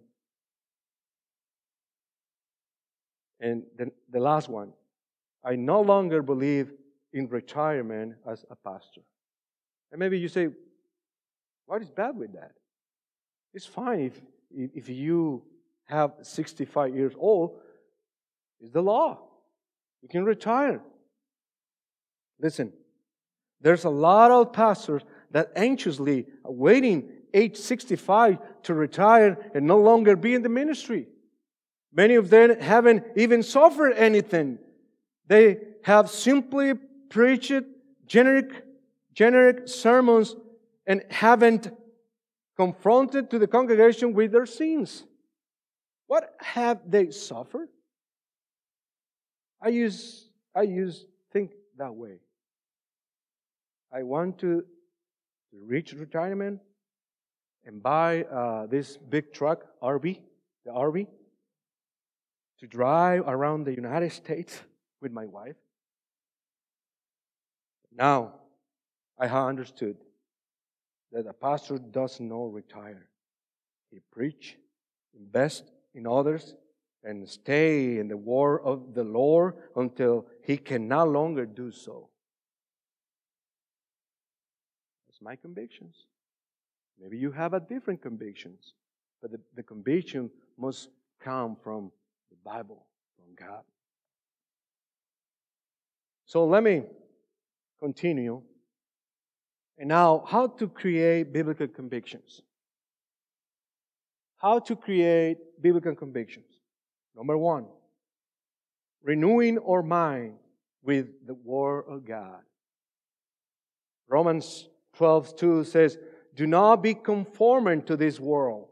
And 3.40 3.64
the, 3.76 3.90
the 4.10 4.20
last 4.20 4.48
one, 4.48 4.72
I 5.44 5.56
no 5.56 5.80
longer 5.80 6.22
believe 6.22 6.72
in 7.12 7.28
retirement 7.28 8.14
as 8.26 8.44
a 8.50 8.56
pastor. 8.56 9.02
And 9.90 9.98
maybe 9.98 10.18
you 10.18 10.28
say, 10.28 10.48
what 11.66 11.82
is 11.82 11.90
bad 11.90 12.16
with 12.16 12.32
that? 12.34 12.52
It's 13.54 13.66
fine 13.66 14.00
if, 14.00 14.20
if 14.74 14.88
you 14.88 15.42
have 15.84 16.12
65 16.22 16.94
years 16.94 17.12
old, 17.18 17.58
it's 18.60 18.72
the 18.72 18.82
law. 18.82 19.20
You 20.02 20.08
can 20.08 20.24
retire. 20.24 20.80
Listen, 22.40 22.72
there's 23.60 23.84
a 23.84 23.90
lot 23.90 24.30
of 24.30 24.52
pastors 24.52 25.02
that 25.32 25.52
anxiously 25.56 26.26
waiting 26.44 27.08
age 27.34 27.56
65 27.56 28.38
to 28.64 28.74
retire 28.74 29.38
and 29.54 29.66
no 29.66 29.78
longer 29.78 30.16
be 30.16 30.34
in 30.34 30.42
the 30.42 30.48
ministry. 30.48 31.08
Many 31.92 32.14
of 32.14 32.30
them 32.30 32.58
haven't 32.60 33.04
even 33.16 33.42
suffered 33.42 33.92
anything. 33.92 34.58
They 35.26 35.58
have 35.84 36.10
simply 36.10 36.74
preached 37.08 37.62
generic, 38.06 38.64
generic 39.14 39.68
sermons 39.68 40.34
and 40.86 41.02
haven't 41.10 41.70
confronted 42.56 43.30
to 43.30 43.38
the 43.38 43.46
congregation 43.46 44.14
with 44.14 44.32
their 44.32 44.46
sins. 44.46 45.04
What 46.06 46.34
have 46.40 46.80
they 46.86 47.10
suffered? 47.10 47.68
I 49.60 49.68
use, 49.68 50.28
I 50.54 50.62
use 50.62 51.06
think 51.32 51.52
that 51.78 51.94
way. 51.94 52.18
I 53.92 54.02
want 54.02 54.38
to 54.38 54.64
reach 55.52 55.92
retirement 55.92 56.60
and 57.64 57.82
buy 57.82 58.22
uh, 58.24 58.66
this 58.66 58.96
big 58.96 59.32
truck, 59.32 59.64
RV, 59.82 60.20
the 60.64 60.70
RV, 60.70 61.06
to 62.60 62.66
drive 62.66 63.24
around 63.26 63.64
the 63.64 63.74
United 63.74 64.12
States 64.12 64.60
with 65.00 65.12
my 65.12 65.26
wife. 65.26 65.56
Now, 67.94 68.34
I 69.18 69.26
have 69.26 69.48
understood 69.48 69.96
that 71.12 71.26
a 71.26 71.32
pastor 71.32 71.78
does 71.78 72.20
not 72.20 72.52
retire. 72.52 73.08
He 73.90 74.00
preach, 74.10 74.56
invest 75.14 75.70
in 75.94 76.06
others, 76.06 76.54
and 77.04 77.28
stay 77.28 77.98
in 77.98 78.08
the 78.08 78.16
word 78.16 78.60
of 78.64 78.94
the 78.94 79.04
Lord 79.04 79.54
until 79.76 80.26
he 80.42 80.56
can 80.56 80.88
no 80.88 81.04
longer 81.04 81.44
do 81.44 81.70
so. 81.70 82.08
My 85.22 85.36
convictions. 85.36 85.94
Maybe 87.00 87.18
you 87.18 87.32
have 87.32 87.54
a 87.54 87.60
different 87.60 88.02
convictions, 88.02 88.74
but 89.20 89.30
the, 89.30 89.40
the 89.56 89.62
conviction 89.62 90.30
must 90.58 90.88
come 91.20 91.56
from 91.62 91.90
the 92.30 92.36
Bible, 92.44 92.86
from 93.16 93.34
God. 93.34 93.62
So 96.26 96.46
let 96.46 96.62
me 96.62 96.82
continue. 97.80 98.42
And 99.78 99.88
now, 99.88 100.24
how 100.28 100.46
to 100.46 100.68
create 100.68 101.32
biblical 101.32 101.66
convictions. 101.66 102.42
How 104.36 104.58
to 104.60 104.76
create 104.76 105.38
biblical 105.60 105.94
convictions. 105.94 106.46
Number 107.16 107.36
one, 107.36 107.66
renewing 109.02 109.58
our 109.58 109.82
mind 109.82 110.34
with 110.82 111.26
the 111.26 111.34
Word 111.34 111.84
of 111.88 112.06
God. 112.06 112.40
Romans 114.08 114.68
12 114.94 115.36
2 115.36 115.64
says, 115.64 115.98
Do 116.34 116.46
not 116.46 116.76
be 116.82 116.94
conformed 116.94 117.86
to 117.86 117.96
this 117.96 118.20
world, 118.20 118.68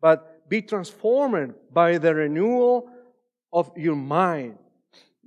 but 0.00 0.48
be 0.48 0.62
transformed 0.62 1.54
by 1.72 1.98
the 1.98 2.14
renewal 2.14 2.88
of 3.52 3.70
your 3.76 3.96
mind, 3.96 4.58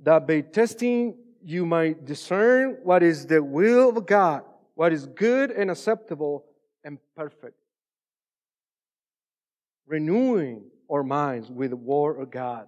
that 0.02 0.26
by 0.26 0.40
testing 0.40 1.16
you 1.42 1.66
might 1.66 2.04
discern 2.04 2.78
what 2.82 3.02
is 3.02 3.26
the 3.26 3.42
will 3.42 3.96
of 3.96 4.06
God, 4.06 4.42
what 4.74 4.92
is 4.92 5.06
good 5.06 5.50
and 5.50 5.70
acceptable 5.70 6.44
and 6.84 6.98
perfect. 7.16 7.56
Renewing 9.86 10.62
our 10.90 11.02
minds 11.02 11.50
with 11.50 11.70
the 11.70 11.76
Word 11.76 12.20
of 12.20 12.30
God. 12.30 12.66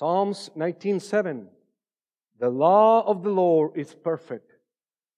Psalms 0.00 0.48
19:7 0.56 1.46
The 2.38 2.48
law 2.48 3.06
of 3.06 3.22
the 3.22 3.28
Lord 3.28 3.76
is 3.76 3.94
perfect, 3.94 4.50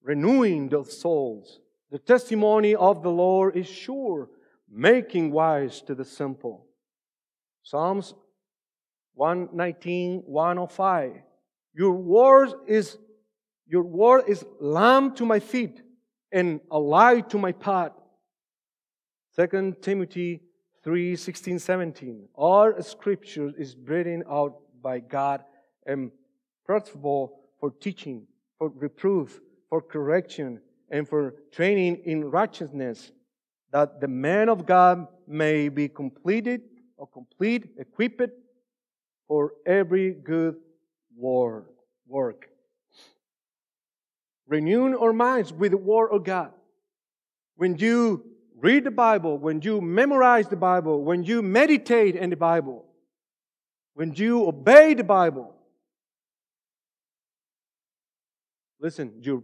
renewing 0.02 0.70
the 0.70 0.82
souls. 0.82 1.60
The 1.92 2.00
testimony 2.00 2.74
of 2.74 3.04
the 3.04 3.12
Lord 3.12 3.56
is 3.56 3.68
sure, 3.68 4.28
making 4.68 5.30
wise 5.30 5.82
to 5.82 5.94
the 5.94 6.04
simple. 6.04 6.66
Psalms 7.62 8.14
119, 9.14 10.22
105. 10.26 11.12
Your 11.74 11.92
word 11.92 12.50
is 12.66 12.98
your 13.68 13.84
word 13.84 14.24
is 14.26 14.44
lamp 14.58 15.14
to 15.14 15.24
my 15.24 15.38
feet 15.38 15.80
and 16.32 16.60
a 16.72 16.78
light 16.80 17.30
to 17.30 17.38
my 17.38 17.52
path. 17.52 17.92
2 19.36 19.76
Timothy 19.80 20.42
3, 20.82 21.14
16, 21.14 21.60
17. 21.60 22.28
All 22.34 22.82
scripture 22.82 23.52
is 23.56 23.76
breathing 23.76 24.24
out 24.28 24.61
by 24.82 25.00
God 25.00 25.44
and 25.86 26.10
profitable 26.66 27.40
for 27.60 27.70
teaching, 27.70 28.26
for 28.58 28.68
reproof, 28.68 29.40
for 29.68 29.80
correction, 29.80 30.60
and 30.90 31.08
for 31.08 31.34
training 31.52 32.02
in 32.04 32.24
righteousness, 32.24 33.12
that 33.72 34.00
the 34.00 34.08
man 34.08 34.48
of 34.48 34.66
God 34.66 35.06
may 35.26 35.68
be 35.68 35.88
completed 35.88 36.62
or 36.96 37.06
complete, 37.06 37.70
equipped 37.78 38.30
for 39.26 39.52
every 39.64 40.12
good 40.12 40.56
work. 41.16 42.48
Renewing 44.46 44.94
our 44.94 45.12
minds 45.12 45.52
with 45.52 45.70
the 45.70 45.78
Word 45.78 46.10
of 46.10 46.24
God. 46.24 46.52
When 47.56 47.76
you 47.78 48.24
read 48.58 48.84
the 48.84 48.90
Bible, 48.90 49.38
when 49.38 49.62
you 49.62 49.80
memorize 49.80 50.48
the 50.48 50.56
Bible, 50.56 51.02
when 51.02 51.24
you 51.24 51.42
meditate 51.42 52.16
in 52.16 52.30
the 52.30 52.36
Bible, 52.36 52.84
when 53.94 54.14
you 54.14 54.46
obey 54.46 54.94
the 54.94 55.04
Bible, 55.04 55.54
listen, 58.80 59.12
your 59.20 59.42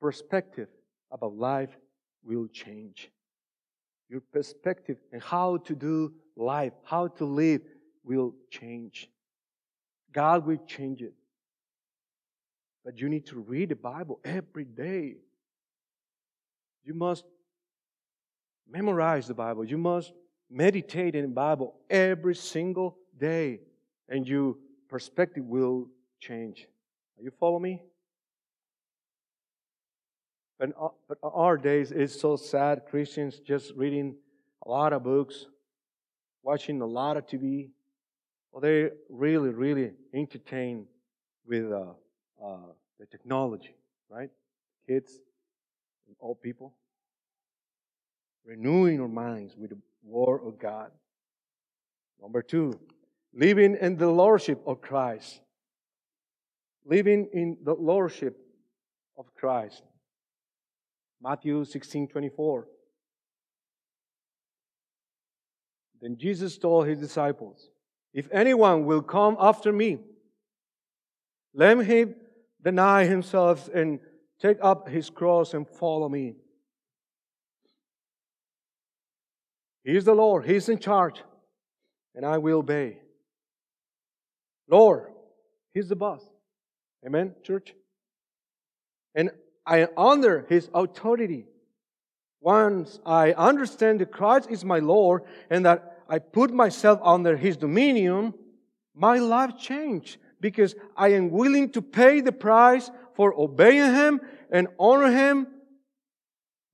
perspective 0.00 0.68
about 1.10 1.34
life 1.34 1.76
will 2.24 2.46
change. 2.48 3.10
Your 4.08 4.20
perspective 4.20 4.98
and 5.12 5.22
how 5.22 5.58
to 5.58 5.74
do 5.74 6.12
life, 6.36 6.72
how 6.84 7.08
to 7.08 7.24
live 7.24 7.62
will 8.04 8.34
change. 8.50 9.08
God 10.12 10.46
will 10.46 10.60
change 10.66 11.02
it. 11.02 11.14
But 12.84 12.98
you 12.98 13.08
need 13.08 13.26
to 13.26 13.38
read 13.38 13.68
the 13.70 13.76
Bible 13.76 14.20
every 14.24 14.64
day. 14.64 15.16
You 16.84 16.94
must 16.94 17.24
memorize 18.68 19.28
the 19.28 19.34
Bible. 19.34 19.64
You 19.64 19.78
must 19.78 20.12
meditate 20.50 21.14
in 21.14 21.22
the 21.22 21.28
Bible 21.28 21.74
every 21.88 22.34
single 22.34 22.96
day, 23.16 23.60
and 24.08 24.26
your 24.26 24.56
perspective 24.88 25.44
will 25.44 25.88
change. 26.20 26.66
Are 27.18 27.22
you 27.22 27.30
follow 27.38 27.58
me? 27.58 27.82
But, 30.58 30.70
uh, 30.80 30.88
but 31.08 31.18
our 31.22 31.56
days 31.56 31.90
is 31.90 32.18
so 32.18 32.36
sad. 32.36 32.82
Christians 32.88 33.40
just 33.40 33.72
reading 33.74 34.14
a 34.64 34.70
lot 34.70 34.92
of 34.92 35.02
books, 35.02 35.46
watching 36.42 36.80
a 36.80 36.86
lot 36.86 37.16
of 37.16 37.26
TV. 37.26 37.70
Well, 38.52 38.60
they 38.60 38.90
really, 39.08 39.48
really 39.48 39.90
entertain 40.14 40.86
with 41.46 41.72
uh, 41.72 41.94
uh, 42.44 42.56
the 43.00 43.06
technology, 43.06 43.74
right? 44.08 44.30
Kids 44.86 45.18
and 46.06 46.16
old 46.20 46.40
people. 46.40 46.74
Renewing 48.44 49.00
our 49.00 49.08
minds 49.08 49.54
with 49.56 49.70
the 49.70 49.78
Word 50.04 50.42
of 50.46 50.58
God. 50.58 50.90
Number 52.20 52.42
two, 52.42 52.78
living 53.34 53.76
in 53.80 53.96
the 53.96 54.08
Lordship 54.08 54.62
of 54.66 54.80
Christ. 54.80 55.40
Living 56.84 57.28
in 57.32 57.56
the 57.62 57.74
Lordship 57.74 58.36
of 59.18 59.32
Christ. 59.34 59.82
Matthew 61.22 61.64
16 61.64 62.08
24. 62.08 62.66
Then 66.00 66.16
Jesus 66.18 66.58
told 66.58 66.88
his 66.88 66.98
disciples, 66.98 67.68
If 68.12 68.28
anyone 68.32 68.84
will 68.84 69.02
come 69.02 69.36
after 69.38 69.72
me, 69.72 70.00
let 71.54 71.78
him 71.78 72.16
deny 72.62 73.04
himself 73.04 73.68
and 73.72 74.00
take 74.40 74.58
up 74.60 74.88
his 74.88 75.10
cross 75.10 75.54
and 75.54 75.68
follow 75.68 76.08
me. 76.08 76.34
He 79.84 79.96
is 79.96 80.04
the 80.04 80.14
Lord, 80.14 80.44
He's 80.44 80.68
in 80.68 80.78
charge, 80.78 81.22
and 82.14 82.24
I 82.24 82.38
will 82.38 82.58
obey. 82.58 83.01
Lord, 84.68 85.12
He's 85.74 85.88
the 85.88 85.96
boss. 85.96 86.22
Amen, 87.06 87.34
church? 87.42 87.74
And 89.14 89.30
I 89.66 89.88
honor 89.96 90.46
His 90.48 90.68
authority. 90.74 91.46
Once 92.40 92.98
I 93.06 93.32
understand 93.32 94.00
that 94.00 94.10
Christ 94.10 94.50
is 94.50 94.64
my 94.64 94.80
Lord 94.80 95.22
and 95.48 95.64
that 95.64 95.98
I 96.08 96.18
put 96.18 96.52
myself 96.52 97.00
under 97.02 97.36
His 97.36 97.56
dominion, 97.56 98.34
my 98.94 99.18
life 99.18 99.56
changed 99.58 100.18
because 100.40 100.74
I 100.96 101.08
am 101.12 101.30
willing 101.30 101.70
to 101.70 101.82
pay 101.82 102.20
the 102.20 102.32
price 102.32 102.90
for 103.14 103.32
obeying 103.38 103.94
Him 103.94 104.20
and 104.50 104.68
honor 104.78 105.10
Him 105.10 105.46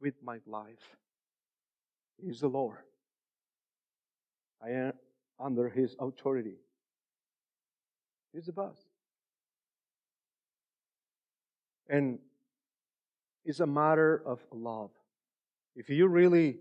with 0.00 0.14
my 0.22 0.38
life. 0.46 0.96
He 2.20 2.28
is 2.28 2.40
the 2.40 2.48
Lord. 2.48 2.78
I 4.62 4.70
am 4.70 4.92
under 5.38 5.68
His 5.68 5.94
authority. 6.00 6.56
He's 8.38 8.46
the 8.46 8.52
boss. 8.52 8.76
And 11.88 12.20
it's 13.44 13.58
a 13.58 13.66
matter 13.66 14.22
of 14.24 14.38
love. 14.52 14.90
If 15.74 15.90
you 15.90 16.06
really 16.06 16.58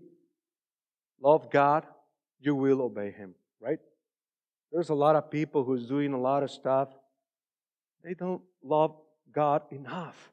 love 1.22 1.52
God, 1.52 1.86
you 2.40 2.56
will 2.56 2.82
obey 2.82 3.12
Him, 3.12 3.36
right? 3.60 3.78
There's 4.72 4.88
a 4.88 4.94
lot 4.94 5.14
of 5.14 5.30
people 5.30 5.62
who's 5.62 5.86
doing 5.86 6.14
a 6.14 6.20
lot 6.20 6.42
of 6.42 6.50
stuff. 6.50 6.88
They 8.02 8.14
don't 8.14 8.42
love 8.64 8.96
God 9.30 9.62
enough. 9.70 10.32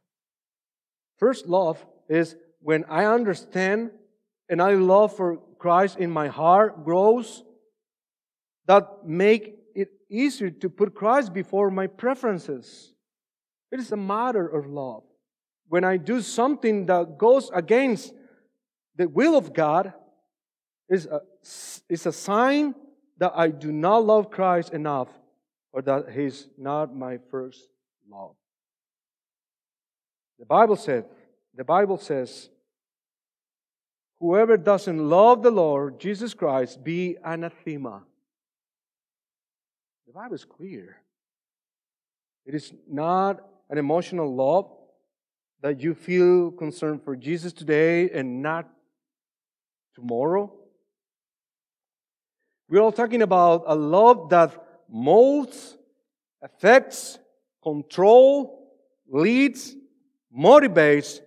First 1.19 1.45
love 1.45 1.85
is 2.09 2.35
when 2.59 2.85
I 2.85 3.05
understand 3.05 3.91
and 4.49 4.63
I 4.63 4.73
love 4.73 5.15
for 5.15 5.37
Christ 5.59 5.99
in 5.99 6.09
my 6.09 6.27
heart 6.27 6.83
grows, 6.83 7.43
that 8.65 9.05
make 9.05 9.54
it 9.75 9.89
easier 10.09 10.49
to 10.49 10.69
put 10.69 10.95
Christ 10.95 11.33
before 11.33 11.69
my 11.69 11.87
preferences. 11.87 12.93
It 13.71 13.79
is 13.79 13.91
a 13.91 13.97
matter 13.97 14.47
of 14.47 14.65
love. 14.65 15.03
When 15.67 15.83
I 15.83 15.97
do 15.97 16.21
something 16.21 16.85
that 16.85 17.17
goes 17.17 17.51
against 17.53 18.13
the 18.95 19.09
will 19.09 19.35
of 19.37 19.53
God, 19.53 19.93
is 20.89 21.07
a, 21.07 21.21
is 21.89 22.05
a 22.05 22.11
sign 22.11 22.75
that 23.17 23.33
I 23.35 23.49
do 23.49 23.71
not 23.71 24.05
love 24.05 24.29
Christ 24.29 24.73
enough 24.73 25.09
or 25.71 25.81
that 25.81 26.11
He's 26.11 26.47
not 26.57 26.95
my 26.95 27.19
first 27.31 27.67
love. 28.09 28.35
The 30.39 30.45
Bible 30.45 30.75
said, 30.75 31.05
the 31.55 31.63
Bible 31.63 31.97
says, 31.97 32.49
whoever 34.19 34.57
doesn't 34.57 35.09
love 35.09 35.43
the 35.43 35.51
Lord 35.51 35.99
Jesus 35.99 36.33
Christ 36.33 36.83
be 36.83 37.17
anathema. 37.23 38.03
The 40.07 40.13
Bible 40.13 40.35
is 40.35 40.45
clear. 40.45 40.97
It 42.45 42.53
is 42.53 42.71
not 42.87 43.41
an 43.71 43.79
emotional 43.79 44.33
love 44.33 44.69
that 45.61 45.81
you 45.81 45.95
feel 45.95 46.51
concerned 46.51 47.03
for 47.03 47.15
Jesus 47.15 47.53
today 47.53 48.11
and 48.11 48.43
not 48.43 48.69
tomorrow. 49.95 50.53
We're 52.69 52.81
all 52.81 52.91
talking 52.91 53.23
about 53.23 53.63
a 53.65 53.75
love 53.75 54.29
that 54.29 54.63
molds, 54.87 55.75
affects, 56.41 57.17
control, 57.63 58.69
leads, 59.09 59.75
motivates, 60.37 61.19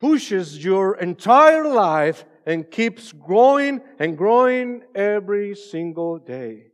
pushes 0.00 0.64
your 0.64 0.96
entire 0.98 1.66
life 1.66 2.24
and 2.46 2.70
keeps 2.70 3.12
growing 3.12 3.80
and 3.98 4.16
growing 4.16 4.82
every 4.94 5.56
single 5.56 6.18
day. 6.18 6.71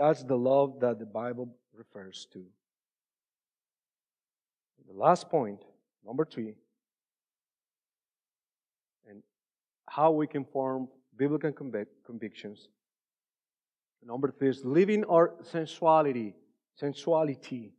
That's 0.00 0.22
the 0.22 0.34
love 0.34 0.80
that 0.80 0.98
the 0.98 1.04
Bible 1.04 1.54
refers 1.74 2.26
to. 2.32 2.42
The 4.88 4.98
last 4.98 5.28
point, 5.28 5.60
number 6.06 6.24
three, 6.24 6.54
and 9.06 9.22
how 9.86 10.10
we 10.12 10.26
can 10.26 10.46
form 10.46 10.88
biblical 11.18 11.52
convictions. 11.52 12.68
Number 14.02 14.30
three 14.30 14.48
is 14.48 14.64
living 14.64 15.04
our 15.04 15.34
sensuality. 15.42 16.32
Sensuality. 16.80 17.72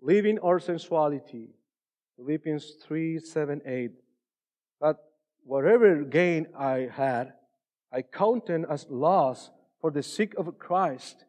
Living 0.00 0.38
our 0.38 0.60
sensuality. 0.60 1.48
Philippians 2.16 2.76
3 2.86 3.18
7 3.18 3.60
8. 3.66 3.90
But 4.80 4.98
whatever 5.42 6.04
gain 6.04 6.46
I 6.56 6.88
had, 6.92 7.32
I 7.92 8.02
counted 8.02 8.66
as 8.70 8.86
loss 8.88 9.50
for 9.80 9.90
the 9.90 10.02
sake 10.02 10.34
of 10.34 10.58
Christ. 10.58 11.24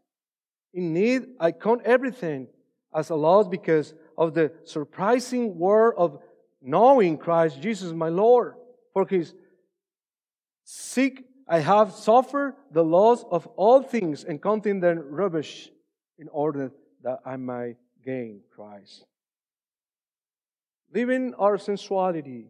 In 0.74 0.94
need, 0.94 1.24
I 1.40 1.52
count 1.52 1.82
everything 1.86 2.48
as 2.94 3.10
a 3.10 3.16
loss 3.16 3.48
because 3.48 3.94
of 4.18 4.34
the 4.34 4.52
surprising 4.64 5.58
word 5.58 5.94
of 5.98 6.20
knowing 6.62 7.18
Christ 7.18 7.62
Jesus 7.62 7.92
my 7.94 8.10
Lord. 8.10 8.56
For 8.94 9.06
his 9.06 9.34
sake 10.64 11.24
I 11.48 11.60
have 11.60 11.94
suffered 11.94 12.56
the 12.72 12.84
loss 12.84 13.24
of 13.32 13.48
all 13.56 13.82
things 13.82 14.24
and 14.24 14.42
counting 14.42 14.80
them 14.80 15.00
rubbish 15.00 15.70
in 16.18 16.28
order 16.30 16.72
that 17.04 17.20
I 17.26 17.38
might 17.38 17.78
gain 18.04 18.42
Christ. 18.54 19.06
Living 20.94 21.34
our 21.38 21.58
sensuality, 21.58 22.48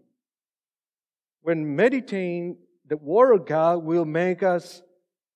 when 1.41 1.75
meditating 1.75 2.57
the 2.87 2.97
Word 2.97 3.33
of 3.33 3.45
God, 3.45 3.83
will 3.83 4.05
make 4.05 4.41
us 4.41 4.81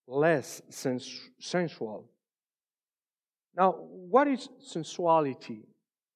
less 0.08 0.62
sens- 0.70 1.30
sensual. 1.40 2.10
Now, 3.56 3.72
what 3.72 4.28
is 4.28 4.50
sensuality? 4.60 5.64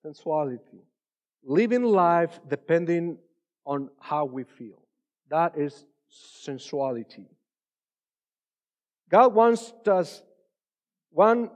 Sensuality. 0.03 0.83
Living 1.43 1.83
life 1.83 2.39
depending 2.47 3.17
on 3.65 3.89
how 3.99 4.25
we 4.25 4.43
feel. 4.43 4.81
That 5.29 5.57
is 5.57 5.85
sensuality. 6.09 7.27
God 9.09 9.33
wants 9.33 9.73
us, 9.87 10.23
one, 11.11 11.49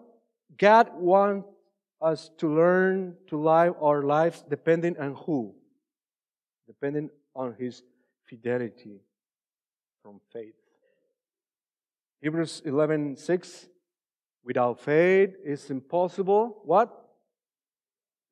God 0.58 0.90
wants 0.96 1.48
us 2.02 2.30
to 2.38 2.48
learn 2.48 3.16
to 3.28 3.38
live 3.38 3.76
our 3.82 4.04
lives 4.04 4.44
depending 4.50 4.98
on 4.98 5.16
who? 5.16 5.54
Depending 6.68 7.10
on 7.36 7.56
His 7.58 7.84
fidelity 8.26 9.02
from 10.04 10.20
faith. 10.32 10.59
Hebrews 12.22 12.62
11 12.66 13.18
6. 13.18 13.68
Without 14.44 14.80
faith, 14.80 15.36
it's 15.44 15.70
impossible. 15.70 16.62
What? 16.64 16.90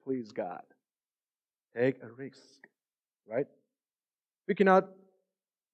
Please 0.04 0.32
God. 0.32 0.64
Take 1.76 2.02
a 2.02 2.08
risk. 2.08 2.68
Right? 3.28 3.48
We 4.48 4.56
cannot 4.56 4.88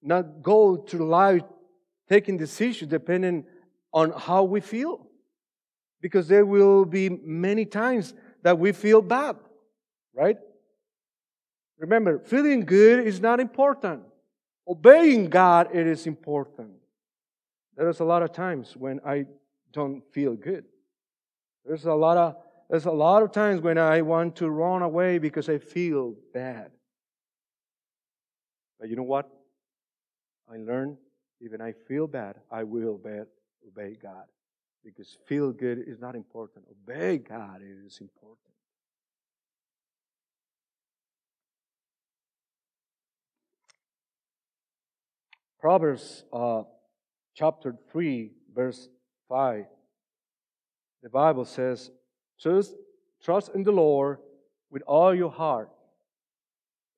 not 0.01 0.41
go 0.41 0.75
through 0.75 1.07
life 1.07 1.43
taking 2.09 2.37
decisions 2.37 2.89
depending 2.89 3.45
on 3.93 4.11
how 4.11 4.43
we 4.43 4.59
feel. 4.59 5.07
Because 6.01 6.27
there 6.27 6.45
will 6.45 6.83
be 6.83 7.09
many 7.09 7.65
times 7.65 8.13
that 8.41 8.59
we 8.59 8.73
feel 8.73 9.01
bad. 9.01 9.37
Right? 10.13 10.37
Remember, 11.77 12.19
feeling 12.19 12.61
good 12.65 13.07
is 13.07 13.21
not 13.21 13.39
important. 13.39 14.03
Obeying 14.67 15.29
God, 15.29 15.69
it 15.73 15.87
is 15.87 16.05
important. 16.07 16.71
There's 17.75 17.99
a 17.99 18.05
lot 18.05 18.23
of 18.23 18.31
times 18.31 18.75
when 18.77 18.99
I 19.05 19.25
don't 19.71 20.03
feel 20.11 20.35
good. 20.35 20.65
There's 21.65 21.85
a 21.85 21.93
lot 21.93 22.17
of 22.17 22.35
there's 22.69 22.85
a 22.85 22.91
lot 22.91 23.23
of 23.23 23.31
times 23.31 23.61
when 23.61 23.77
I 23.77 24.01
want 24.01 24.35
to 24.37 24.49
run 24.49 24.81
away 24.81 25.17
because 25.17 25.49
I 25.49 25.57
feel 25.57 26.15
bad. 26.33 26.71
But 28.79 28.89
you 28.89 28.95
know 28.95 29.03
what? 29.03 29.29
I 30.51 30.57
learn 30.57 30.97
even 31.43 31.61
I 31.61 31.73
feel 31.87 32.07
bad, 32.07 32.37
I 32.49 32.63
will 32.63 32.99
obey 33.67 33.97
God. 34.01 34.25
Because 34.83 35.17
feel 35.25 35.51
good 35.51 35.79
is 35.87 35.99
not 35.99 36.15
important. 36.15 36.65
Obey 36.71 37.17
God 37.17 37.61
is 37.61 37.99
important. 37.99 38.39
Proverbs 45.59 46.25
uh, 46.33 46.63
chapter 47.33 47.75
3, 47.91 48.31
verse 48.53 48.89
5, 49.29 49.65
the 51.01 51.09
Bible 51.09 51.45
says, 51.45 51.91
trust, 52.39 52.75
trust 53.21 53.51
in 53.53 53.63
the 53.63 53.71
Lord 53.71 54.19
with 54.69 54.83
all 54.83 55.13
your 55.13 55.31
heart 55.31 55.69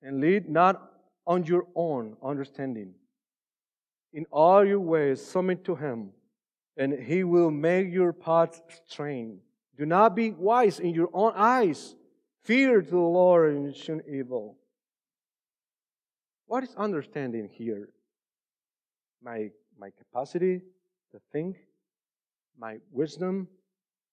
and 0.01 0.21
lead 0.21 0.47
not 0.47 0.91
on 1.25 1.43
your 1.43 1.65
own 1.75 2.15
understanding. 2.23 2.93
In 4.13 4.25
all 4.31 4.63
your 4.63 4.79
ways, 4.79 5.25
submit 5.25 5.65
to 5.65 5.75
Him, 5.75 6.11
and 6.77 6.93
He 6.93 7.23
will 7.23 7.51
make 7.51 7.91
your 7.91 8.13
paths 8.13 8.61
straight. 8.87 9.39
Do 9.77 9.85
not 9.85 10.15
be 10.15 10.31
wise 10.31 10.79
in 10.79 10.93
your 10.93 11.09
own 11.13 11.33
eyes. 11.35 11.95
Fear 12.43 12.81
the 12.81 12.97
Lord 12.97 13.55
and 13.55 13.75
shun 13.75 14.01
evil. 14.07 14.57
What 16.45 16.63
is 16.63 16.75
understanding 16.75 17.49
here? 17.51 17.89
My, 19.21 19.49
my 19.79 19.89
capacity 19.97 20.61
to 21.11 21.19
think, 21.31 21.57
my 22.57 22.77
wisdom, 22.91 23.47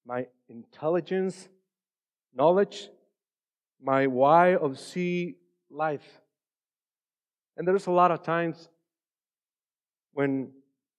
my 0.04 0.26
intelligence, 0.48 1.48
knowledge, 2.34 2.88
my 3.82 4.06
way 4.06 4.56
of 4.56 4.78
see 4.78 5.36
life. 5.70 6.20
And 7.56 7.66
there's 7.66 7.86
a 7.86 7.90
lot 7.90 8.10
of 8.10 8.22
times 8.22 8.68
when 10.12 10.50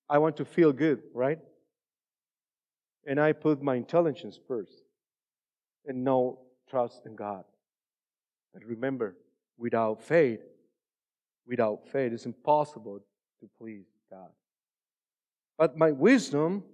I 0.10 0.18
want 0.18 0.38
to 0.38 0.46
feel 0.46 0.72
good, 0.72 1.02
right? 1.14 1.40
And 3.06 3.20
I 3.20 3.34
put 3.34 3.62
my 3.62 3.76
intelligence 3.76 4.40
first 4.48 4.84
and 5.86 6.04
no 6.04 6.40
trust 6.70 7.06
in 7.06 7.16
God. 7.16 7.44
But 8.54 8.64
remember, 8.64 9.16
without 9.58 10.02
faith, 10.02 10.42
without 11.46 11.88
faith, 11.88 12.14
it's 12.14 12.26
impossible 12.26 13.00
to 13.40 13.50
please 13.58 13.86
God. 14.10 14.30
But 15.64 15.78
my 15.78 15.94
wisdom, 15.94 16.66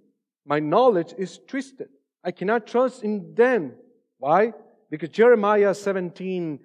my 0.44 0.58
knowledge 0.58 1.14
is 1.16 1.38
twisted. 1.46 1.90
I 2.24 2.32
cannot 2.32 2.66
trust 2.66 3.04
in 3.04 3.36
them. 3.36 3.74
Why? 4.18 4.52
Because 4.90 5.10
Jeremiah 5.10 5.76
17 5.76 6.58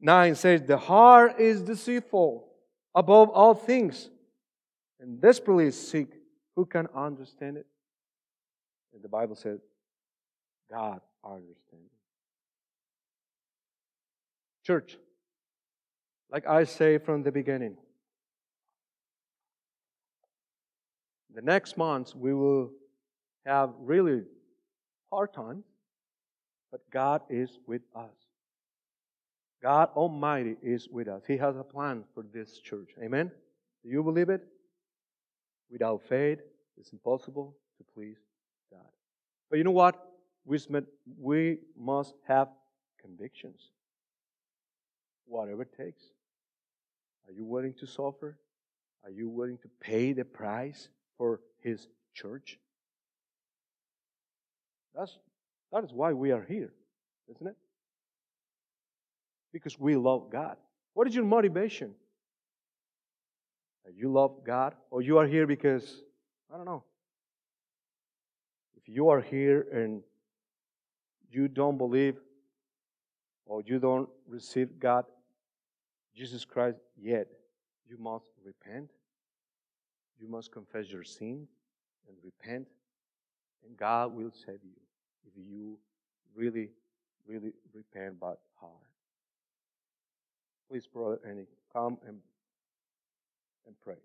9 0.00 0.34
says, 0.36 0.62
The 0.62 0.78
heart 0.78 1.40
is 1.40 1.62
deceitful 1.62 2.46
above 2.94 3.30
all 3.30 3.54
things 3.54 4.10
and 5.00 5.20
desperately 5.20 5.72
sick. 5.72 6.10
who 6.54 6.66
can 6.66 6.86
understand 6.94 7.56
it. 7.56 7.66
And 8.94 9.02
the 9.02 9.08
Bible 9.08 9.34
says, 9.34 9.58
God 10.70 11.00
understands. 11.24 11.90
Church, 14.64 14.98
like 16.30 16.46
I 16.46 16.62
say 16.62 16.98
from 16.98 17.24
the 17.24 17.32
beginning, 17.32 17.76
the 21.34 21.42
next 21.42 21.76
months 21.76 22.14
we 22.14 22.34
will 22.34 22.70
have 23.46 23.70
really 23.78 24.22
hard 25.12 25.32
times, 25.32 25.64
but 26.70 26.80
God 26.90 27.22
is 27.28 27.58
with 27.66 27.82
us. 27.94 28.14
God 29.62 29.90
Almighty 29.94 30.56
is 30.62 30.88
with 30.88 31.08
us. 31.08 31.22
He 31.26 31.36
has 31.36 31.56
a 31.56 31.62
plan 31.62 32.04
for 32.14 32.24
this 32.32 32.58
church. 32.58 32.90
Amen? 33.02 33.30
Do 33.82 33.90
you 33.90 34.02
believe 34.02 34.30
it? 34.30 34.42
Without 35.70 36.02
faith, 36.08 36.40
it's 36.76 36.92
impossible 36.92 37.56
to 37.78 37.84
please 37.94 38.16
God. 38.70 38.80
But 39.50 39.58
you 39.58 39.64
know 39.64 39.70
what? 39.70 40.06
We 40.44 41.58
must 41.78 42.14
have 42.26 42.48
convictions. 43.00 43.70
Whatever 45.26 45.62
it 45.62 45.76
takes. 45.76 46.02
Are 47.28 47.32
you 47.32 47.44
willing 47.44 47.74
to 47.74 47.86
suffer? 47.86 48.38
Are 49.04 49.10
you 49.10 49.28
willing 49.28 49.58
to 49.58 49.68
pay 49.80 50.12
the 50.12 50.24
price 50.24 50.88
for 51.20 51.40
His 51.60 51.86
church? 52.14 52.58
That's, 54.96 55.18
that 55.70 55.84
is 55.84 55.92
why 55.92 56.14
we 56.14 56.30
are 56.30 56.42
here, 56.42 56.72
isn't 57.28 57.46
it? 57.46 57.56
Because 59.52 59.78
we 59.78 59.96
love 59.96 60.30
God. 60.32 60.56
What 60.94 61.06
is 61.06 61.14
your 61.14 61.26
motivation? 61.26 61.90
You 63.94 64.10
love 64.10 64.44
God, 64.46 64.74
or 64.90 65.02
you 65.02 65.18
are 65.18 65.26
here 65.26 65.46
because, 65.46 66.02
I 66.50 66.56
don't 66.56 66.64
know. 66.64 66.84
If 68.78 68.88
you 68.88 69.10
are 69.10 69.20
here 69.20 69.66
and 69.74 70.02
you 71.30 71.48
don't 71.48 71.76
believe 71.76 72.16
or 73.44 73.60
you 73.66 73.78
don't 73.78 74.08
receive 74.26 74.78
God, 74.78 75.04
Jesus 76.16 76.46
Christ 76.46 76.78
yet, 76.98 77.26
you 77.86 77.98
must 77.98 78.24
repent. 78.42 78.88
You 80.20 80.28
must 80.28 80.52
confess 80.52 80.90
your 80.90 81.04
sin 81.04 81.48
and 82.08 82.16
repent, 82.22 82.68
and 83.66 83.76
God 83.76 84.14
will 84.14 84.30
save 84.32 84.60
you 84.62 84.76
if 85.26 85.32
you 85.36 85.78
really, 86.34 86.70
really 87.26 87.52
repent 87.72 88.20
by 88.20 88.34
heart. 88.60 88.74
Please, 90.70 90.86
brother 90.86 91.18
Annie, 91.26 91.46
come 91.72 91.98
and, 92.06 92.18
and 93.66 93.74
pray. 93.82 93.96